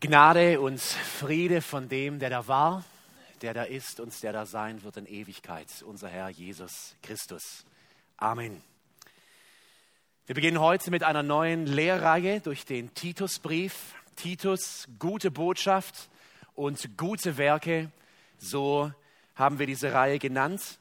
[0.00, 2.84] Gnade und Friede von dem, der da war,
[3.40, 7.64] der da ist und der da sein wird in Ewigkeit, unser Herr Jesus Christus.
[8.18, 8.62] Amen.
[10.26, 13.94] Wir beginnen heute mit einer neuen Lehrreihe durch den Titusbrief.
[14.16, 16.10] Titus, gute Botschaft
[16.54, 17.90] und gute Werke,
[18.36, 18.92] so
[19.34, 20.78] haben wir diese Reihe genannt.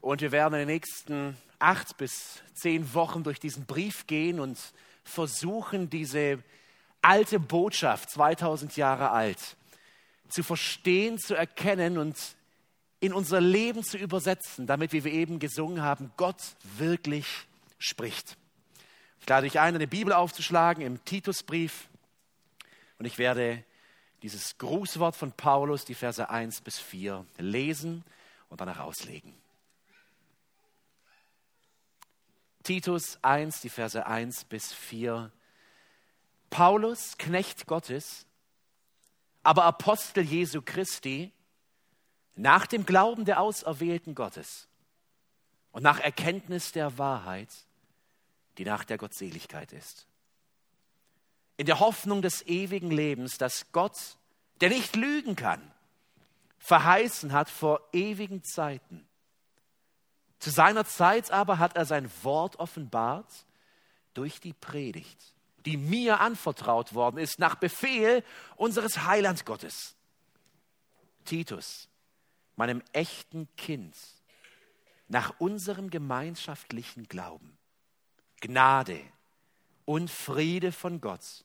[0.00, 4.58] Und wir werden in den nächsten acht bis zehn Wochen durch diesen Brief gehen und
[5.04, 6.42] versuchen, diese
[7.06, 9.56] alte Botschaft, 2000 Jahre alt,
[10.28, 12.16] zu verstehen, zu erkennen und
[12.98, 16.42] in unser Leben zu übersetzen, damit, wie wir eben gesungen haben, Gott
[16.76, 17.26] wirklich
[17.78, 18.36] spricht.
[19.20, 21.88] Ich lade dich ein, eine Bibel aufzuschlagen im Titusbrief
[22.98, 23.62] und ich werde
[24.22, 28.02] dieses Grußwort von Paulus, die Verse 1 bis 4, lesen
[28.48, 29.32] und danach auslegen.
[32.64, 35.30] Titus 1, die Verse 1 bis 4
[36.56, 38.24] Paulus, Knecht Gottes,
[39.42, 41.30] aber Apostel Jesu Christi,
[42.34, 44.66] nach dem Glauben der Auserwählten Gottes
[45.72, 47.50] und nach Erkenntnis der Wahrheit,
[48.56, 50.06] die nach der Gottseligkeit ist.
[51.58, 54.16] In der Hoffnung des ewigen Lebens, das Gott,
[54.62, 55.60] der nicht lügen kann,
[56.56, 59.06] verheißen hat vor ewigen Zeiten.
[60.38, 63.44] Zu seiner Zeit aber hat er sein Wort offenbart
[64.14, 65.35] durch die Predigt
[65.66, 69.96] die mir anvertraut worden ist, nach Befehl unseres Heilandgottes.
[71.24, 71.88] Titus,
[72.54, 73.96] meinem echten Kind,
[75.08, 77.58] nach unserem gemeinschaftlichen Glauben,
[78.40, 79.00] Gnade
[79.84, 81.44] und Friede von Gott,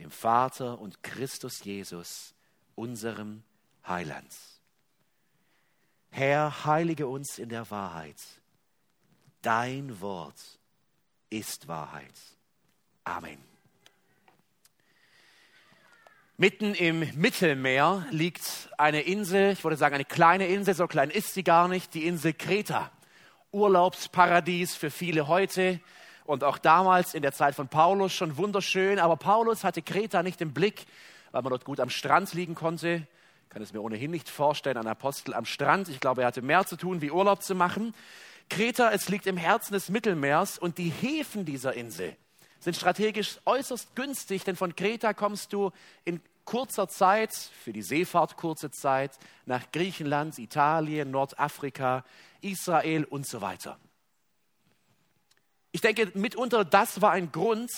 [0.00, 2.34] dem Vater und Christus Jesus,
[2.74, 3.44] unserem
[3.86, 4.34] Heiland.
[6.10, 8.20] Herr, heilige uns in der Wahrheit.
[9.42, 10.58] Dein Wort
[11.28, 12.14] ist Wahrheit.
[13.04, 13.38] Amen.
[16.36, 21.34] Mitten im Mittelmeer liegt eine Insel, ich würde sagen eine kleine Insel, so klein ist
[21.34, 22.90] sie gar nicht, die Insel Kreta.
[23.52, 25.80] Urlaubsparadies für viele heute
[26.24, 30.40] und auch damals in der Zeit von Paulus schon wunderschön, aber Paulus hatte Kreta nicht
[30.40, 30.86] im Blick,
[31.30, 33.06] weil man dort gut am Strand liegen konnte.
[33.44, 35.90] Ich kann es mir ohnehin nicht vorstellen, ein Apostel am Strand.
[35.90, 37.94] Ich glaube, er hatte mehr zu tun, wie Urlaub zu machen.
[38.48, 42.16] Kreta, es liegt im Herzen des Mittelmeers und die Häfen dieser Insel
[42.60, 45.70] sind strategisch äußerst günstig, denn von Kreta kommst du
[46.04, 52.04] in kurzer Zeit, für die Seefahrt kurze Zeit, nach Griechenland, Italien, Nordafrika,
[52.40, 53.78] Israel und so weiter.
[55.72, 57.70] Ich denke, mitunter das war ein Grund,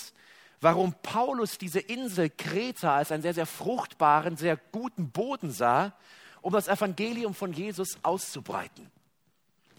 [0.59, 5.93] warum Paulus diese Insel Kreta als einen sehr, sehr fruchtbaren, sehr guten Boden sah,
[6.41, 8.91] um das Evangelium von Jesus auszubreiten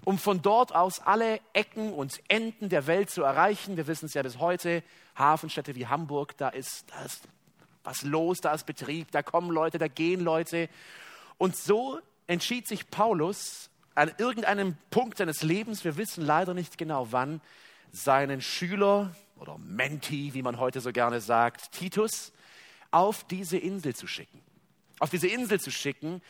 [0.05, 3.77] um von dort aus alle Ecken und Enden der Welt zu erreichen.
[3.77, 4.83] Wir wissen es ja bis heute,
[5.17, 7.23] Hafenstädte wie Hamburg, da ist, da ist
[7.83, 10.69] was los, da ist Betrieb, da kommen Leute, da gehen Leute.
[11.39, 17.09] Und so entschied sich Paulus an irgendeinem Punkt seines Lebens, wir wissen leider nicht genau
[17.11, 17.41] wann,
[17.93, 22.33] seinen Schüler oder Menti, wie man heute so gerne sagt, Titus,
[22.91, 24.41] auf diese Insel zu schicken.
[24.99, 26.23] Auf diese Insel zu schicken,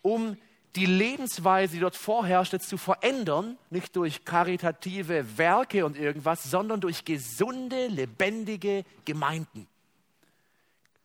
[0.00, 0.36] um
[0.76, 7.04] die Lebensweise, die dort vorherrschte, zu verändern, nicht durch karitative Werke und irgendwas, sondern durch
[7.04, 9.68] gesunde, lebendige Gemeinden.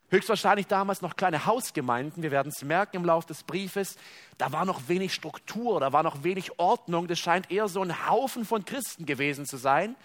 [0.09, 3.97] Höchstwahrscheinlich damals noch kleine Hausgemeinden, wir werden es merken im Laufe des Briefes,
[4.37, 8.07] da war noch wenig Struktur, da war noch wenig Ordnung, das scheint eher so ein
[8.07, 9.97] Haufen von Christen gewesen zu sein,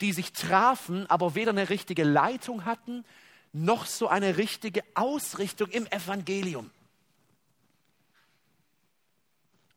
[0.00, 3.04] die sich trafen, aber weder eine richtige Leitung hatten,
[3.52, 6.70] noch so eine richtige Ausrichtung im Evangelium.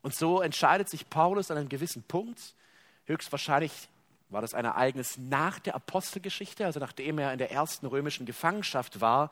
[0.04, 2.38] Und so entscheidet sich Paulus an einem gewissen Punkt,
[3.06, 3.88] höchstwahrscheinlich
[4.28, 9.00] war das ein Ereignis nach der Apostelgeschichte, also nachdem er in der ersten römischen Gefangenschaft
[9.00, 9.30] war,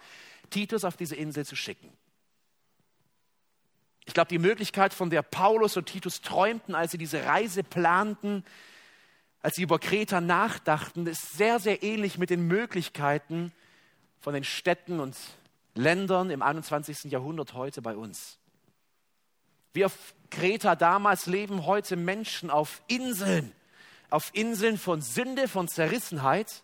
[0.48, 1.92] Titus auf diese Insel zu schicken.
[4.06, 8.42] Ich glaube, die Möglichkeit, von der Paulus und Titus träumten, als sie diese Reise planten,
[9.42, 13.52] als sie über Kreta nachdachten, ist sehr, sehr ähnlich mit den Möglichkeiten
[14.20, 15.18] von den Städten und
[15.74, 17.12] Ländern im 21.
[17.12, 18.38] Jahrhundert heute bei uns.
[19.72, 23.52] Wie auf Kreta damals leben heute Menschen auf Inseln,
[24.10, 26.62] auf Inseln von Sünde, von Zerrissenheit.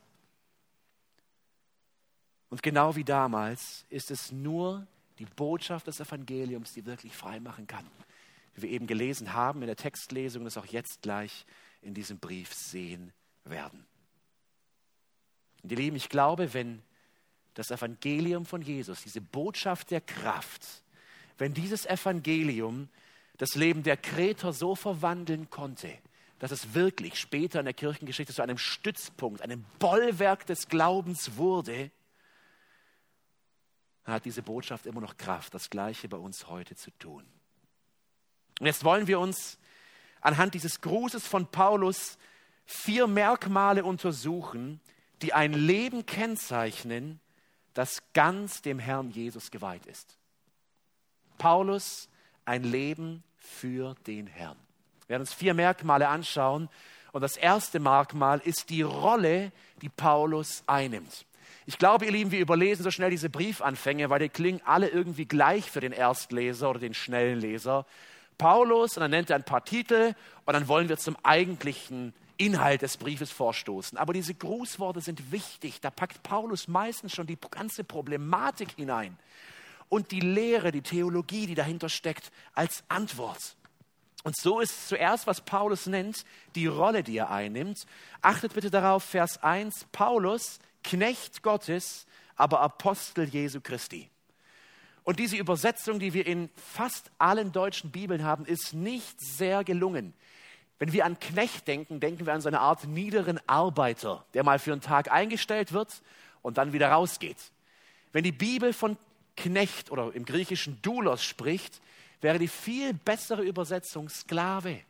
[2.51, 4.87] Und genau wie damals ist es nur
[5.19, 7.87] die Botschaft des Evangeliums, die wirklich frei machen kann.
[8.55, 11.45] Wie wir eben gelesen haben in der Textlesung, das auch jetzt gleich
[11.83, 13.13] in diesem Brief sehen
[13.45, 13.87] werden.
[15.63, 16.83] Und ihr Lieben, ich glaube, wenn
[17.55, 20.83] das Evangelium von Jesus, diese Botschaft der Kraft,
[21.38, 22.88] wenn dieses Evangelium
[23.38, 25.96] das Leben der Kreter so verwandeln konnte,
[26.38, 31.90] dass es wirklich später in der Kirchengeschichte zu einem Stützpunkt, einem Bollwerk des Glaubens wurde,
[34.05, 37.25] hat diese Botschaft immer noch Kraft, das Gleiche bei uns heute zu tun.
[38.58, 39.58] Und jetzt wollen wir uns
[40.20, 42.19] anhand dieses Grußes von Paulus
[42.64, 44.81] vier Merkmale untersuchen,
[45.23, 47.20] die ein Leben kennzeichnen,
[47.75, 50.18] das ganz dem Herrn Jesus geweiht ist.
[51.38, 52.08] Paulus,
[52.44, 54.56] ein Leben für den Herrn.
[55.06, 56.69] Wir werden uns vier Merkmale anschauen.
[57.12, 61.25] Und das erste Merkmal ist die Rolle, die Paulus einnimmt.
[61.64, 65.25] Ich glaube, ihr Lieben, wir überlesen so schnell diese Briefanfänge, weil die klingen alle irgendwie
[65.25, 67.87] gleich für den Erstleser oder den schnellen Leser.
[68.37, 70.14] Paulus, und dann nennt er ein paar Titel,
[70.44, 73.99] und dann wollen wir zum eigentlichen Inhalt des Briefes vorstoßen.
[73.99, 75.81] Aber diese Grußworte sind wichtig.
[75.81, 79.19] Da packt Paulus meistens schon die ganze Problematik hinein
[79.88, 83.56] und die Lehre, die Theologie, die dahinter steckt, als Antwort.
[84.25, 86.25] Und so ist zuerst, was Paulus nennt,
[86.55, 87.87] die Rolle, die er einnimmt.
[88.20, 92.06] Achtet bitte darauf, Vers 1, Paulus, Knecht Gottes,
[92.37, 94.11] aber Apostel Jesu Christi.
[95.05, 100.12] Und diese Übersetzung, die wir in fast allen deutschen Bibeln haben, ist nicht sehr gelungen.
[100.79, 104.58] Wenn wir an Knecht denken, denken wir an so eine Art niederen Arbeiter, der mal
[104.58, 106.02] für einen Tag eingestellt wird
[106.43, 107.38] und dann wieder rausgeht.
[108.12, 108.96] Wenn die Bibel von
[109.43, 111.81] Knecht oder im griechischen Doulos spricht,
[112.20, 114.81] wäre die viel bessere Übersetzung Sklave.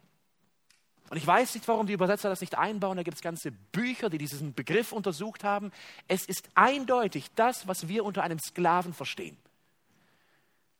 [1.10, 2.96] Und ich weiß nicht, warum die Übersetzer das nicht einbauen.
[2.96, 5.72] Da gibt es ganze Bücher, die diesen Begriff untersucht haben.
[6.06, 9.36] Es ist eindeutig das, was wir unter einem Sklaven verstehen.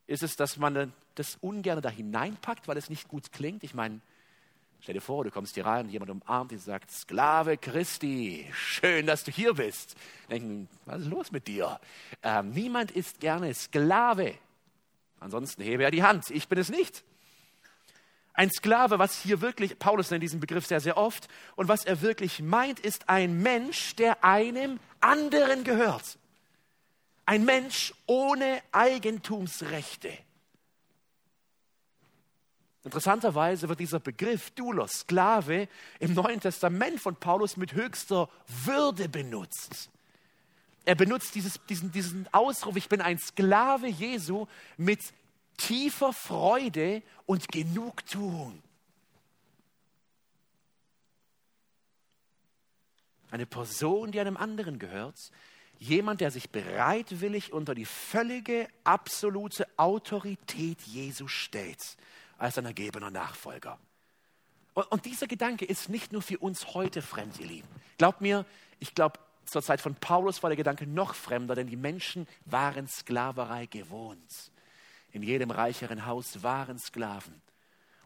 [0.07, 3.65] Ist es, dass man das ungern da hineinpackt, weil es nicht gut klingt?
[3.65, 4.01] Ich meine,
[4.81, 8.47] Stell dir vor, du kommst hier rein und jemand umarmt dich und sagt, Sklave Christi,
[8.55, 9.97] schön, dass du hier bist.
[10.31, 11.81] Denken, was ist los mit dir?
[12.23, 14.35] Ähm, niemand ist gerne Sklave.
[15.21, 16.31] Ansonsten hebe er die Hand.
[16.31, 17.05] Ich bin es nicht.
[18.39, 21.27] Ein Sklave, was hier wirklich, Paulus nennt diesen Begriff sehr, sehr oft,
[21.57, 26.19] und was er wirklich meint, ist ein Mensch, der einem anderen gehört.
[27.27, 30.17] Ein Mensch ohne Eigentumsrechte.
[32.85, 38.29] Interessanterweise wird dieser Begriff Doulos, Sklave, im Neuen Testament von Paulus mit höchster
[38.65, 39.91] Würde benutzt.
[40.85, 44.47] Er benutzt dieses, diesen, diesen Ausruf, ich bin ein Sklave Jesu,
[44.77, 45.01] mit
[45.59, 48.63] tiefer Freude und Genugtuung.
[53.31, 55.31] Eine Person, die einem anderen gehört,
[55.79, 61.99] jemand, der sich bereitwillig unter die völlige, absolute Autorität Jesu stellt
[62.39, 63.79] als ein ergebener Nachfolger.
[64.75, 67.69] Und, und dieser Gedanke ist nicht nur für uns heute fremd, ihr Lieben.
[67.99, 68.47] Glaubt mir,
[68.79, 72.87] ich glaube, zur Zeit von Paulus war der Gedanke noch fremder, denn die Menschen waren
[72.87, 74.53] Sklaverei gewohnt.
[75.11, 77.41] In jedem reicheren Haus waren Sklaven.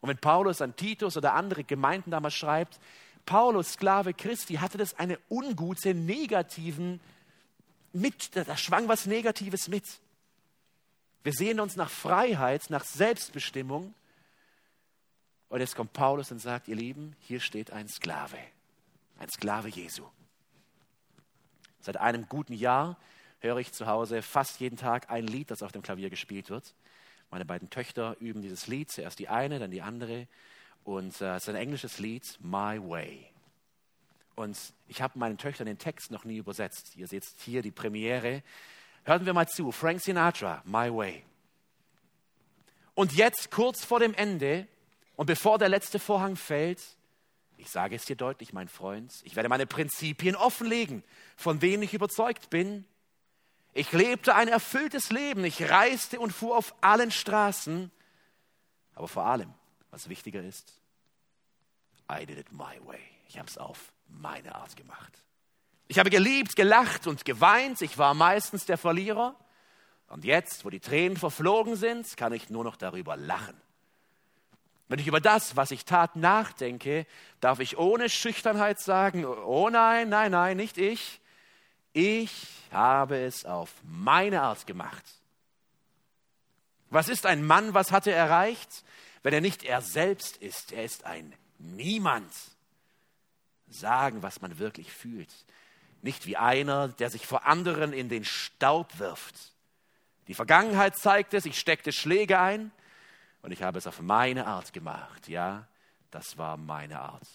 [0.00, 2.80] Und wenn Paulus an Titus oder andere Gemeinden damals schreibt,
[3.26, 7.00] Paulus, Sklave Christi, hatte das eine ungute, negativen
[7.92, 9.84] mit, da schwang was Negatives mit.
[11.22, 13.94] Wir sehen uns nach Freiheit, nach Selbstbestimmung
[15.52, 18.38] und jetzt kommt Paulus und sagt, ihr Lieben, hier steht ein Sklave,
[19.18, 20.06] ein Sklave Jesu.
[21.78, 22.98] Seit einem guten Jahr
[23.40, 26.74] höre ich zu Hause fast jeden Tag ein Lied, das auf dem Klavier gespielt wird.
[27.30, 30.26] Meine beiden Töchter üben dieses Lied, zuerst die eine, dann die andere.
[30.84, 33.28] Und äh, es ist ein englisches Lied, My Way.
[34.36, 34.56] Und
[34.88, 36.96] ich habe meinen Töchtern den Text noch nie übersetzt.
[36.96, 38.42] Ihr seht hier die Premiere.
[39.04, 39.70] Hören wir mal zu.
[39.70, 41.22] Frank Sinatra, My Way.
[42.94, 44.66] Und jetzt, kurz vor dem Ende,
[45.16, 46.82] und bevor der letzte Vorhang fällt,
[47.56, 51.04] ich sage es dir deutlich, mein Freund, ich werde meine Prinzipien offenlegen,
[51.36, 52.84] von denen ich überzeugt bin.
[53.72, 57.90] Ich lebte ein erfülltes Leben, ich reiste und fuhr auf allen Straßen,
[58.94, 59.52] aber vor allem,
[59.90, 60.80] was wichtiger ist,
[62.10, 63.00] I did it my way.
[63.28, 65.22] Ich habe es auf meine Art gemacht.
[65.88, 67.80] Ich habe geliebt, gelacht und geweint.
[67.82, 69.36] Ich war meistens der Verlierer.
[70.08, 73.58] Und jetzt, wo die Tränen verflogen sind, kann ich nur noch darüber lachen.
[74.92, 77.06] Wenn ich über das, was ich tat, nachdenke,
[77.40, 81.22] darf ich ohne Schüchternheit sagen, oh nein, nein, nein, nicht ich.
[81.94, 85.02] Ich habe es auf meine Art gemacht.
[86.90, 88.84] Was ist ein Mann, was hat er erreicht,
[89.22, 90.72] wenn er nicht er selbst ist?
[90.72, 92.30] Er ist ein Niemand.
[93.70, 95.32] Sagen, was man wirklich fühlt.
[96.02, 99.54] Nicht wie einer, der sich vor anderen in den Staub wirft.
[100.28, 102.72] Die Vergangenheit zeigt es, ich steckte Schläge ein,
[103.42, 105.28] und ich habe es auf meine Art gemacht.
[105.28, 105.66] Ja,
[106.10, 107.26] das war meine Art.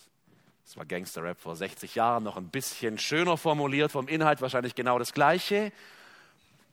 [0.65, 4.99] Das war Gangster-Rap vor 60 Jahren, noch ein bisschen schöner formuliert, vom Inhalt wahrscheinlich genau
[4.99, 5.71] das Gleiche.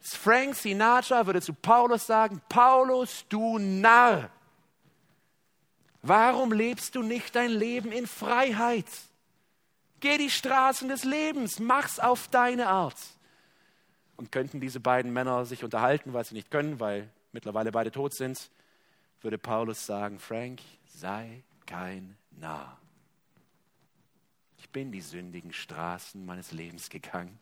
[0.00, 4.30] Frank Sinatra würde zu Paulus sagen, Paulus, du Narr,
[6.02, 8.86] warum lebst du nicht dein Leben in Freiheit?
[10.00, 12.98] Geh die Straßen des Lebens, mach's auf deine Art.
[14.16, 18.14] und könnten diese beiden Männer sich unterhalten, weil sie nicht können, weil mittlerweile beide tot
[18.14, 18.50] sind,
[19.24, 22.78] würde Paulus sagen, Frank, sei kein Narr.
[24.58, 27.38] Ich bin die sündigen Straßen meines Lebens gegangen.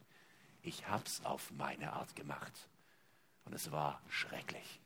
[0.62, 2.69] Ich hab's auf meine Art gemacht.
[3.45, 4.81] Und es war schrecklich.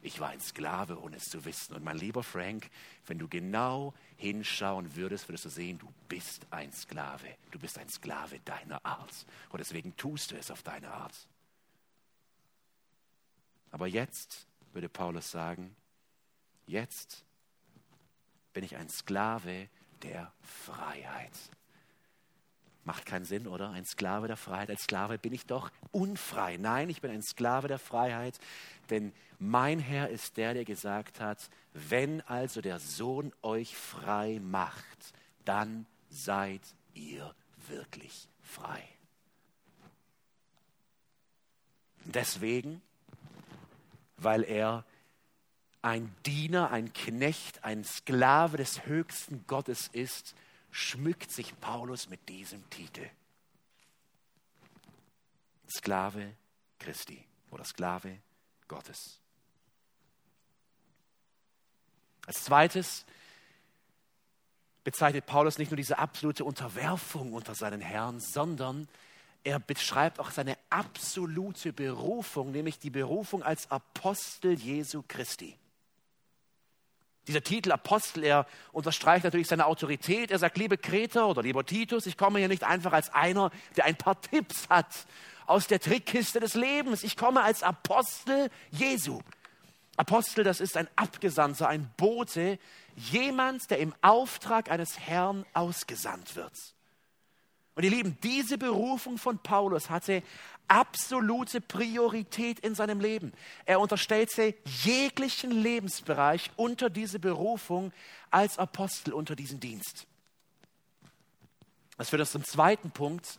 [0.00, 1.74] Ich war ein Sklave, ohne es zu wissen.
[1.74, 2.70] Und mein lieber Frank,
[3.06, 7.36] wenn du genau hinschauen würdest, würdest du sehen, du bist ein Sklave.
[7.50, 9.26] Du bist ein Sklave deiner Art.
[9.50, 11.26] Und deswegen tust du es auf deine Art.
[13.70, 15.74] Aber jetzt, würde Paulus sagen,
[16.66, 17.24] jetzt
[18.52, 19.68] bin ich ein Sklave
[20.02, 21.32] der Freiheit.
[22.84, 23.70] Macht keinen Sinn, oder?
[23.70, 24.68] Ein Sklave der Freiheit.
[24.68, 26.58] Als Sklave bin ich doch unfrei.
[26.58, 28.38] Nein, ich bin ein Sklave der Freiheit,
[28.90, 35.14] denn mein Herr ist der, der gesagt hat, wenn also der Sohn euch frei macht,
[35.44, 36.60] dann seid
[36.92, 37.34] ihr
[37.68, 38.86] wirklich frei.
[42.04, 42.82] Deswegen,
[44.16, 44.84] weil er
[45.82, 50.34] ein Diener, ein Knecht, ein Sklave des höchsten Gottes ist,
[50.70, 53.08] schmückt sich Paulus mit diesem Titel.
[55.68, 56.34] Sklave
[56.78, 58.18] Christi oder Sklave
[58.66, 59.20] Gottes.
[62.26, 63.04] Als zweites
[64.84, 68.88] bezeichnet Paulus nicht nur diese absolute Unterwerfung unter seinen Herrn, sondern
[69.44, 75.56] er beschreibt auch seine absolute Berufung, nämlich die Berufung als Apostel Jesu Christi.
[77.26, 80.30] Dieser Titel Apostel, er unterstreicht natürlich seine Autorität.
[80.30, 83.84] Er sagt, liebe Kreter oder lieber Titus, ich komme hier nicht einfach als einer, der
[83.84, 85.06] ein paar Tipps hat
[85.46, 87.02] aus der Trickkiste des Lebens.
[87.02, 89.20] Ich komme als Apostel Jesu.
[89.96, 92.58] Apostel, das ist ein Abgesandter, ein Bote,
[92.96, 96.73] jemand, der im Auftrag eines Herrn ausgesandt wird.
[97.74, 100.22] Und ihr Lieben, diese Berufung von Paulus hatte
[100.68, 103.32] absolute Priorität in seinem Leben.
[103.66, 107.92] Er unterstellte jeglichen Lebensbereich unter diese Berufung
[108.30, 110.06] als Apostel unter diesen Dienst.
[111.96, 113.38] Das führt uns zum zweiten Punkt.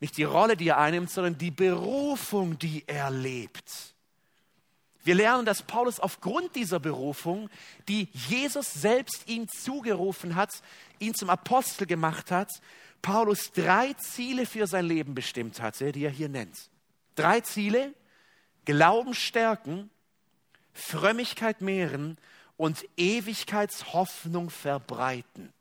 [0.00, 3.94] Nicht die Rolle, die er einnimmt, sondern die Berufung, die er lebt.
[5.02, 7.48] Wir lernen, dass Paulus aufgrund dieser Berufung,
[7.88, 10.62] die Jesus selbst ihm zugerufen hat,
[10.98, 12.50] ihn zum Apostel gemacht hat,
[13.02, 16.70] Paulus drei Ziele für sein Leben bestimmt hatte, die er hier nennt.
[17.14, 17.94] Drei Ziele,
[18.64, 19.90] Glauben stärken,
[20.74, 22.18] Frömmigkeit mehren
[22.56, 25.52] und Ewigkeitshoffnung verbreiten.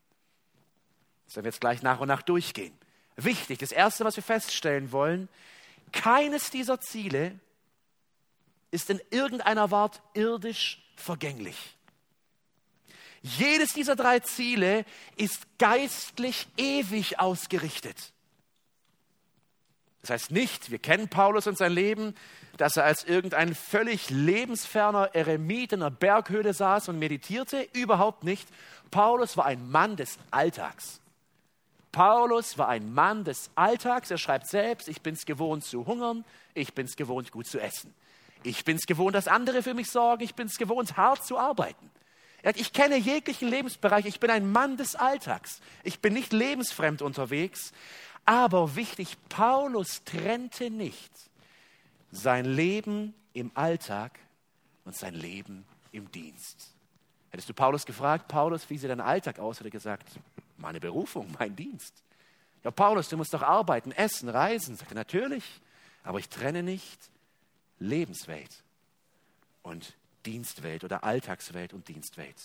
[1.25, 2.77] Das werden wir jetzt gleich nach und nach durchgehen.
[3.15, 5.29] Wichtig, das Erste, was wir feststellen wollen,
[5.91, 7.39] keines dieser Ziele
[8.71, 11.76] ist in irgendeiner Art irdisch vergänglich.
[13.21, 18.13] Jedes dieser drei Ziele ist geistlich ewig ausgerichtet.
[20.01, 22.15] Das heißt nicht, wir kennen Paulus und sein Leben,
[22.55, 27.67] dass er als irgendein völlig lebensferner Eremit in einer Berghöhle saß und meditierte.
[27.73, 28.47] Überhaupt nicht.
[28.89, 31.01] Paulus war ein Mann des Alltags.
[31.91, 34.11] Paulus war ein Mann des Alltags.
[34.11, 37.59] Er schreibt selbst, ich bin es gewohnt zu hungern, ich bin es gewohnt gut zu
[37.59, 37.93] essen.
[38.43, 40.23] Ich bin es gewohnt, dass andere für mich sorgen.
[40.23, 41.89] Ich bin es gewohnt, hart zu arbeiten.
[42.55, 44.05] Ich kenne jeglichen Lebensbereich.
[44.05, 45.59] Ich bin ein Mann des Alltags.
[45.83, 47.73] Ich bin nicht lebensfremd unterwegs.
[48.25, 51.11] Aber wichtig, Paulus trennte nicht
[52.11, 54.19] sein Leben im Alltag
[54.85, 56.73] und sein Leben im Dienst.
[57.29, 60.07] Hättest du Paulus gefragt, Paulus, wie sieht dein Alltag aus, hätte er gesagt,
[60.57, 61.93] meine Berufung, mein Dienst.
[62.63, 64.75] Ja, Paulus, du musst doch arbeiten, essen, reisen.
[64.75, 65.43] Sagt er, natürlich,
[66.03, 67.09] aber ich trenne nicht
[67.79, 68.63] Lebenswelt
[69.61, 69.93] und
[70.27, 72.35] Dienstwelt oder Alltagswelt und Dienstwelt.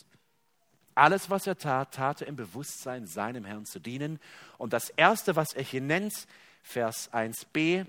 [0.94, 4.20] Alles, was er tat, tat er im Bewusstsein, seinem Herrn zu dienen.
[4.56, 6.26] Und das Erste, was er hier nennt,
[6.62, 7.86] Vers 1b,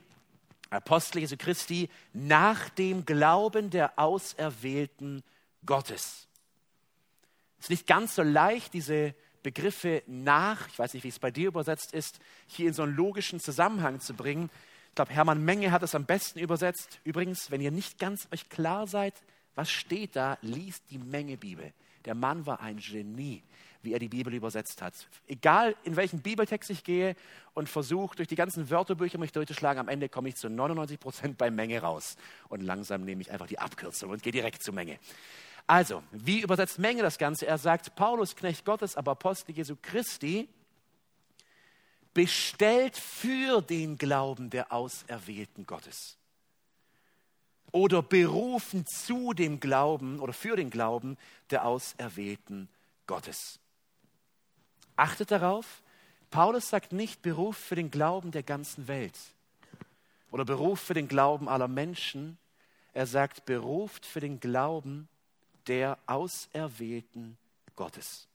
[0.70, 5.22] Apostel Jesu Christi, nach dem Glauben der Auserwählten
[5.66, 6.28] Gottes.
[7.60, 11.30] Es ist nicht ganz so leicht, diese Begriffe nach, ich weiß nicht, wie es bei
[11.30, 14.50] dir übersetzt ist, hier in so einen logischen Zusammenhang zu bringen.
[14.90, 17.00] Ich glaube, Hermann Menge hat es am besten übersetzt.
[17.04, 19.14] Übrigens, wenn ihr nicht ganz euch klar seid,
[19.56, 21.74] was steht da, liest die Menge Bibel.
[22.06, 23.44] Der Mann war ein Genie,
[23.82, 24.94] wie er die Bibel übersetzt hat.
[25.28, 27.16] Egal in welchen Bibeltext ich gehe
[27.54, 31.38] und versuche durch die ganzen Wörterbücher mich durchzuschlagen, am Ende komme ich zu 99 Prozent
[31.38, 32.18] bei Menge raus.
[32.50, 35.00] Und langsam nehme ich einfach die Abkürzung und gehe direkt zur Menge.
[35.66, 37.48] Also, wie übersetzt Menge das Ganze?
[37.48, 40.50] Er sagt, Paulus, Knecht Gottes, aber Apostel Jesu Christi,
[42.14, 46.18] bestellt für den Glauben der Auserwählten Gottes.
[47.74, 51.18] Oder berufen zu dem Glauben oder für den Glauben
[51.50, 52.70] der Auserwählten
[53.08, 53.60] Gottes.
[54.96, 55.82] Achtet darauf,
[56.30, 59.18] Paulus sagt nicht Beruf für den Glauben der ganzen Welt.
[60.32, 62.40] oder beruft für den Glauben aller Menschen.
[62.94, 65.08] Er sagt, beruft für den Glauben
[65.68, 67.38] der Auserwählten
[67.76, 68.28] Gottes.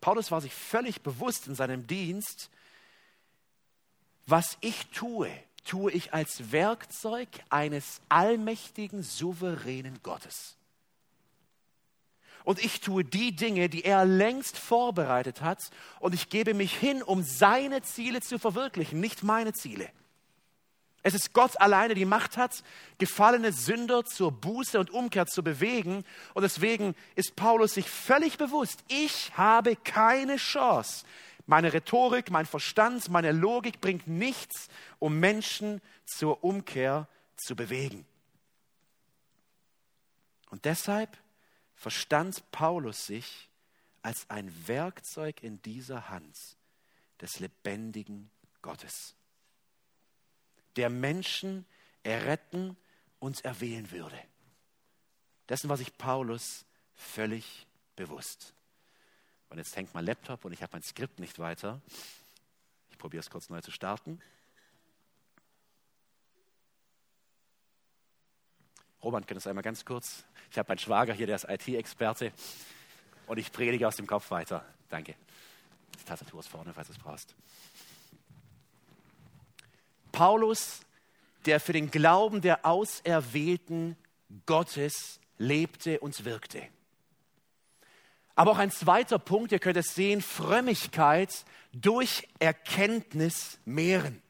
[0.00, 2.50] Paulus war sich völlig bewusst in seinem Dienst,
[4.26, 5.30] was ich tue,
[5.64, 10.56] tue ich als Werkzeug eines allmächtigen, souveränen Gottes.
[12.44, 15.60] Und ich tue die Dinge, die er längst vorbereitet hat,
[16.00, 19.88] und ich gebe mich hin, um seine Ziele zu verwirklichen, nicht meine Ziele.
[21.04, 22.62] Es ist Gott alleine, die Macht hat,
[22.98, 26.04] gefallene Sünder zur Buße und Umkehr zu bewegen.
[26.32, 31.04] Und deswegen ist Paulus sich völlig bewusst, ich habe keine Chance.
[31.46, 34.68] Meine Rhetorik, mein Verstand, meine Logik bringt nichts,
[34.98, 38.06] um Menschen zur Umkehr zu bewegen.
[40.50, 41.18] Und deshalb
[41.74, 43.48] verstand Paulus sich
[44.02, 46.36] als ein Werkzeug in dieser Hand
[47.20, 48.30] des lebendigen
[48.60, 49.14] Gottes
[50.76, 51.66] der Menschen
[52.02, 52.76] erretten
[53.18, 54.18] und erwählen würde.
[55.48, 58.54] Dessen war sich Paulus völlig bewusst.
[59.52, 61.82] Und jetzt hängt mein Laptop und ich habe mein Skript nicht weiter.
[62.90, 64.18] Ich probiere es kurz neu zu starten.
[69.02, 70.24] Roman, kann das einmal ganz kurz?
[70.50, 72.32] Ich habe meinen Schwager hier, der ist IT-Experte
[73.26, 74.64] und ich predige aus dem Kopf weiter.
[74.88, 75.16] Danke.
[76.00, 77.34] Die Tastatur ist vorne, falls du es brauchst.
[80.12, 80.80] Paulus,
[81.44, 83.98] der für den Glauben der Auserwählten
[84.46, 86.70] Gottes lebte und wirkte.
[88.34, 94.22] Aber auch ein zweiter Punkt, ihr könnt es sehen, Frömmigkeit durch Erkenntnis mehren.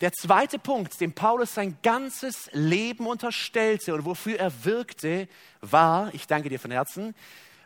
[0.00, 5.26] Der zweite Punkt, dem Paulus sein ganzes Leben unterstellte und wofür er wirkte,
[5.62, 7.14] war, ich danke dir von Herzen,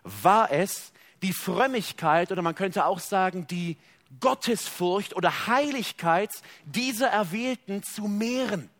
[0.04, 3.76] war es die Frömmigkeit oder man könnte auch sagen die
[4.20, 6.30] Gottesfurcht oder Heiligkeit
[6.64, 8.70] dieser Erwählten zu mehren.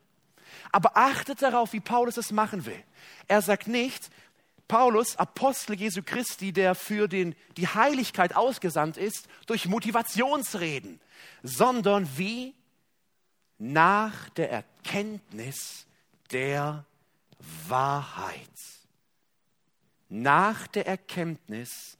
[0.73, 2.82] Aber achtet darauf, wie Paulus es machen will.
[3.26, 4.11] Er sagt nicht,
[4.70, 11.00] Paulus, Apostel Jesu Christi, der für den, die Heiligkeit ausgesandt ist, durch Motivationsreden,
[11.42, 12.54] sondern wie
[13.59, 15.87] nach der Erkenntnis
[16.30, 16.85] der
[17.66, 18.48] Wahrheit.
[20.09, 21.98] Nach der Erkenntnis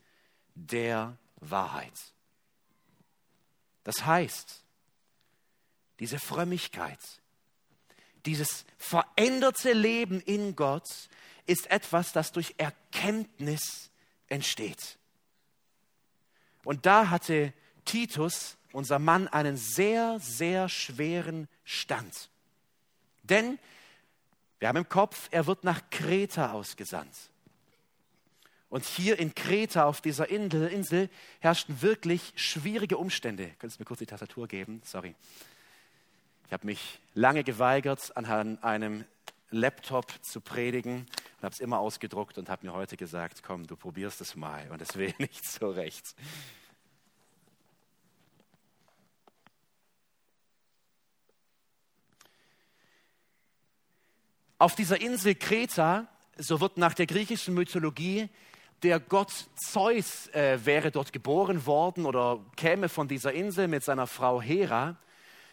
[0.55, 1.99] der Wahrheit.
[3.83, 4.63] Das heißt,
[5.99, 7.01] diese Frömmigkeit,
[8.27, 11.09] dieses veränderte Leben in Gott
[11.51, 13.91] ist etwas, das durch Erkenntnis
[14.29, 14.99] entsteht.
[16.65, 17.53] Und da hatte
[17.85, 22.31] Titus, unser Mann, einen sehr, sehr schweren Stand.
[23.25, 23.59] Denn
[24.61, 27.17] wir haben im Kopf, er wird nach Kreta ausgesandt.
[28.69, 31.11] Und hier in Kreta auf dieser Insel,
[31.41, 33.49] herrschten wirklich schwierige Umstände.
[33.59, 34.81] Könntest du mir kurz die Tastatur geben?
[34.85, 35.17] Sorry.
[36.47, 39.05] Ich habe mich lange geweigert, an einem
[39.51, 43.77] Laptop zu predigen und habe es immer ausgedruckt und habe mir heute gesagt, komm, du
[43.77, 46.15] probierst es mal und es will nicht so recht.
[54.59, 58.29] Auf dieser Insel Kreta, so wird nach der griechischen Mythologie
[58.83, 64.07] der Gott Zeus äh, wäre dort geboren worden oder käme von dieser Insel mit seiner
[64.07, 64.97] Frau Hera.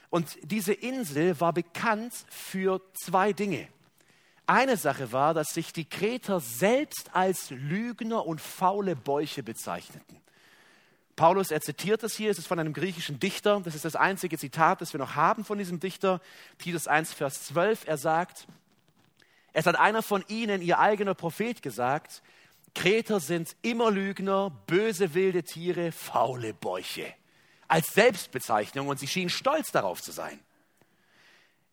[0.10, 3.68] Und diese Insel war bekannt für zwei Dinge.
[4.48, 10.22] Eine Sache war, dass sich die Kreter selbst als Lügner und faule Bäuche bezeichneten.
[11.18, 14.38] Paulus, er zitiert es hier, es ist von einem griechischen Dichter, das ist das einzige
[14.38, 16.22] Zitat, das wir noch haben von diesem Dichter,
[16.60, 18.48] Titus 1, Vers 12, er sagt,
[19.52, 22.22] es hat einer von ihnen, ihr eigener Prophet, gesagt,
[22.74, 27.12] Kreter sind immer Lügner, böse wilde Tiere, faule Bäuche.
[27.68, 30.40] Als Selbstbezeichnung und sie schienen stolz darauf zu sein.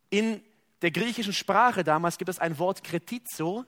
[0.09, 0.43] In
[0.85, 3.65] der griechischen Sprache damals gibt es ein Wort Kretizo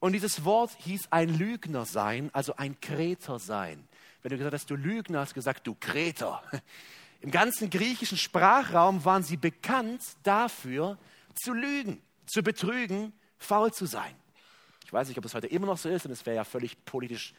[0.00, 3.86] und dieses Wort hieß ein Lügner sein, also ein Kreter sein.
[4.22, 6.42] Wenn du gesagt hast, du Lügner, hast du gesagt, du Kreter.
[7.20, 10.98] Im ganzen griechischen Sprachraum waren sie bekannt dafür,
[11.36, 14.12] zu lügen, zu betrügen, faul zu sein.
[14.84, 16.84] Ich weiß nicht, ob es heute immer noch so ist und es wäre ja völlig
[16.84, 17.34] politisch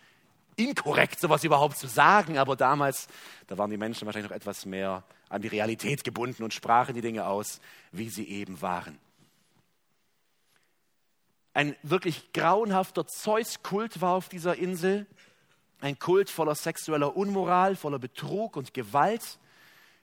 [0.57, 3.07] inkorrekt, sowas überhaupt zu sagen, aber damals,
[3.47, 7.01] da waren die Menschen wahrscheinlich noch etwas mehr an die Realität gebunden und sprachen die
[7.01, 8.97] Dinge aus, wie sie eben waren.
[11.53, 15.07] Ein wirklich grauenhafter Zeus-Kult war auf dieser Insel,
[15.79, 19.39] ein Kult voller sexueller Unmoral, voller Betrug und Gewalt.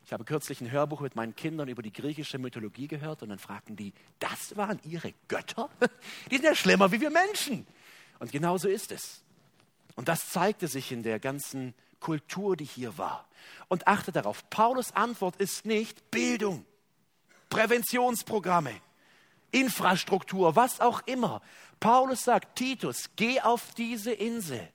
[0.05, 3.39] Ich habe kürzlich ein Hörbuch mit meinen Kindern über die griechische Mythologie gehört und dann
[3.39, 5.71] fragten die, das waren ihre Götter?
[6.31, 7.67] Die sind ja schlimmer wie wir Menschen.
[8.19, 9.23] Und genau so ist es.
[9.97, 13.29] Und das zeigte sich in der ganzen Kultur, die hier war.
[13.69, 16.67] Und achte darauf, Paulus Antwort ist nicht Bildung.
[17.49, 18.75] Präventionsprogramme,
[19.53, 21.41] Infrastruktur, was auch immer.
[21.79, 24.69] Paulus sagt, Titus, geh auf diese Insel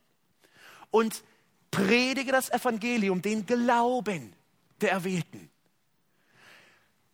[0.91, 1.23] und
[1.71, 4.33] predige das Evangelium, den Glauben
[4.81, 5.49] der Erwählten.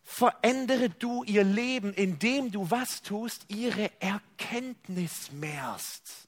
[0.02, 3.44] Verändere du ihr Leben, indem du was tust?
[3.48, 6.25] Ihre Erkenntnis mehrst,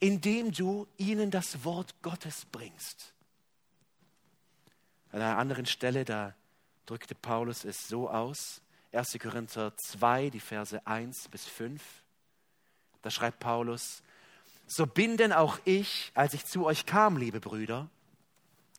[0.00, 3.12] indem du ihnen das Wort Gottes bringst.
[5.12, 6.34] An einer anderen Stelle, da
[6.86, 9.18] drückte Paulus es so aus, 1.
[9.20, 11.82] Korinther 2, die Verse 1 bis 5.
[13.02, 14.02] Da schreibt Paulus,
[14.66, 17.88] so bin denn auch ich, als ich zu euch kam, liebe Brüder,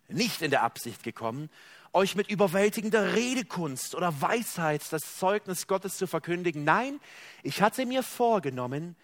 [0.08, 1.50] nicht in der Absicht gekommen,
[1.94, 6.64] euch mit überwältigender Redekunst oder Weisheit das Zeugnis Gottes zu verkündigen.
[6.64, 7.00] Nein,
[7.44, 8.96] ich hatte mir vorgenommen,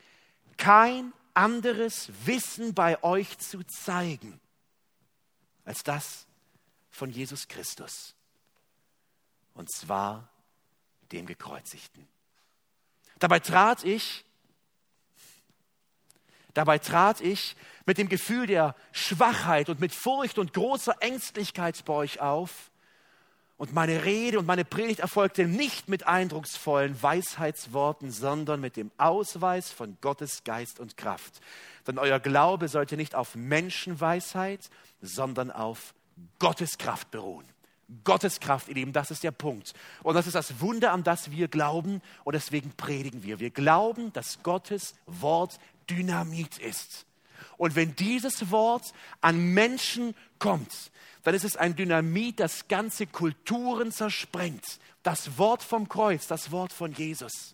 [0.57, 4.39] kein anderes Wissen bei euch zu zeigen
[5.63, 6.25] als das
[6.89, 8.15] von Jesus Christus.
[9.53, 10.29] Und zwar
[11.11, 12.07] dem Gekreuzigten.
[13.19, 14.25] Dabei trat ich
[16.53, 21.93] Dabei trat ich mit dem Gefühl der Schwachheit und mit Furcht und großer Ängstlichkeit bei
[21.93, 22.71] euch auf.
[23.57, 29.71] Und meine Rede und meine Predigt erfolgte nicht mit eindrucksvollen Weisheitsworten, sondern mit dem Ausweis
[29.71, 31.41] von Gottes Geist und Kraft.
[31.87, 34.69] Denn euer Glaube sollte nicht auf Menschenweisheit,
[35.01, 35.95] sondern auf
[36.37, 37.45] Gottes Kraft beruhen.
[38.03, 39.73] Gottes Kraft, ihr Lieben, das ist der Punkt.
[40.03, 43.39] Und das ist das Wunder, an das wir glauben und deswegen predigen wir.
[43.39, 45.57] Wir glauben, dass Gottes Wort
[45.89, 47.05] Dynamit ist.
[47.55, 50.91] Und wenn dieses Wort an Menschen kommt,
[51.27, 54.63] dann ist es ein Dynamit, das ganze Kulturen zersprengt.
[55.03, 57.53] Das Wort vom Kreuz, das Wort von Jesus.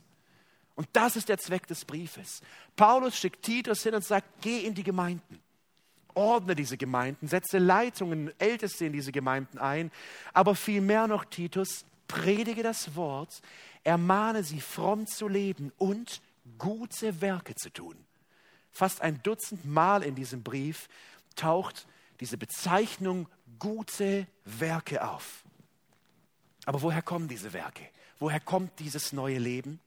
[0.76, 2.44] Und das ist der Zweck des Briefes.
[2.76, 5.40] Paulus schickt Titus hin und sagt, geh in die Gemeinden.
[6.14, 9.92] Ordne diese Gemeinden, setze Leitungen, Älteste in diese Gemeinden ein,
[10.34, 13.42] aber vielmehr noch, Titus, predige das Wort,
[13.84, 16.22] ermahne sie, fromm zu leben und
[16.60, 17.96] gute Werke zu tun.
[18.72, 20.90] Fast ein Dutzend Mal in diesem Brief
[21.36, 21.88] taucht
[22.20, 23.28] diese Bezeichnung
[23.60, 25.44] gute Werke auf.
[26.66, 27.88] Aber woher kommen diese Werke?
[28.20, 29.80] Woher kommt dieses neue Leben?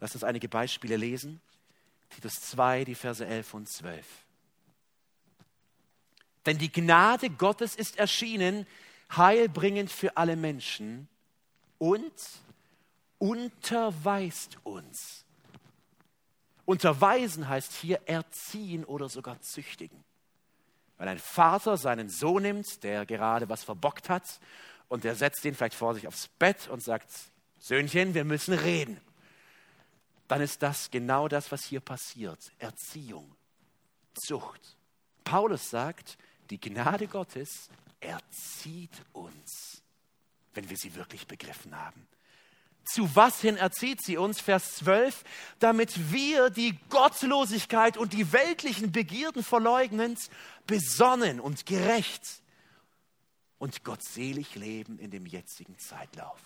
[0.00, 1.40] Lass uns einige Beispiele lesen.
[2.10, 4.06] Titus 2, die Verse 11 und 12.
[6.46, 8.66] Denn die Gnade Gottes ist erschienen,
[9.14, 11.08] heilbringend für alle Menschen
[11.78, 12.12] und
[13.18, 15.24] unterweist uns
[16.70, 20.04] Unterweisen heißt hier erziehen oder sogar züchtigen.
[21.00, 24.38] Weil ein Vater seinen Sohn nimmt, der gerade was verbockt hat,
[24.88, 27.08] und der setzt ihn vielleicht vor sich aufs Bett und sagt,
[27.58, 29.00] Söhnchen, wir müssen reden.
[30.28, 32.52] Dann ist das genau das, was hier passiert.
[32.58, 33.34] Erziehung,
[34.12, 34.76] Zucht.
[35.24, 36.18] Paulus sagt,
[36.50, 39.80] die Gnade Gottes erzieht uns,
[40.52, 42.06] wenn wir sie wirklich begriffen haben.
[42.92, 44.40] Zu was hin erzieht sie uns?
[44.40, 45.22] Vers 12,
[45.60, 50.18] damit wir die Gottlosigkeit und die weltlichen Begierden verleugnend,
[50.66, 52.42] besonnen und gerecht
[53.58, 56.40] und gottselig leben in dem jetzigen Zeitlauf.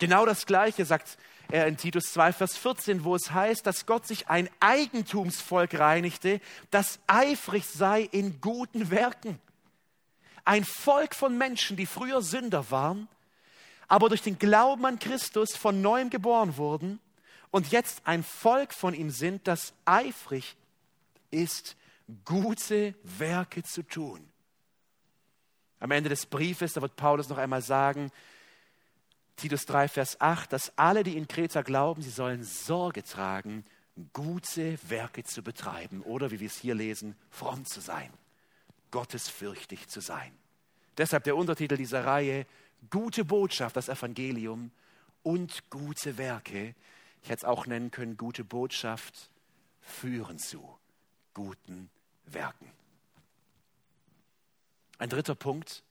[0.00, 4.08] Genau das Gleiche sagt er in Titus 2, Vers 14, wo es heißt, dass Gott
[4.08, 6.40] sich ein Eigentumsvolk reinigte,
[6.72, 9.38] das eifrig sei in guten Werken.
[10.44, 13.08] Ein Volk von Menschen, die früher Sünder waren,
[13.88, 17.00] aber durch den Glauben an Christus von neuem geboren wurden
[17.50, 20.56] und jetzt ein Volk von ihm sind, das eifrig
[21.30, 21.76] ist,
[22.24, 24.28] gute Werke zu tun.
[25.78, 28.10] Am Ende des Briefes, da wird Paulus noch einmal sagen,
[29.36, 33.64] Titus 3, Vers 8, dass alle, die in Kreta glauben, sie sollen Sorge tragen,
[34.12, 38.10] gute Werke zu betreiben oder, wie wir es hier lesen, fromm zu sein,
[38.90, 40.32] gottesfürchtig zu sein.
[40.96, 42.46] Deshalb der Untertitel dieser Reihe,
[42.90, 44.70] gute Botschaft, das Evangelium
[45.22, 46.74] und gute Werke.
[47.22, 49.30] Ich hätte es auch nennen können, gute Botschaft
[49.80, 50.78] führen zu
[51.34, 51.90] guten
[52.26, 52.70] Werken.
[54.98, 55.82] Ein dritter Punkt,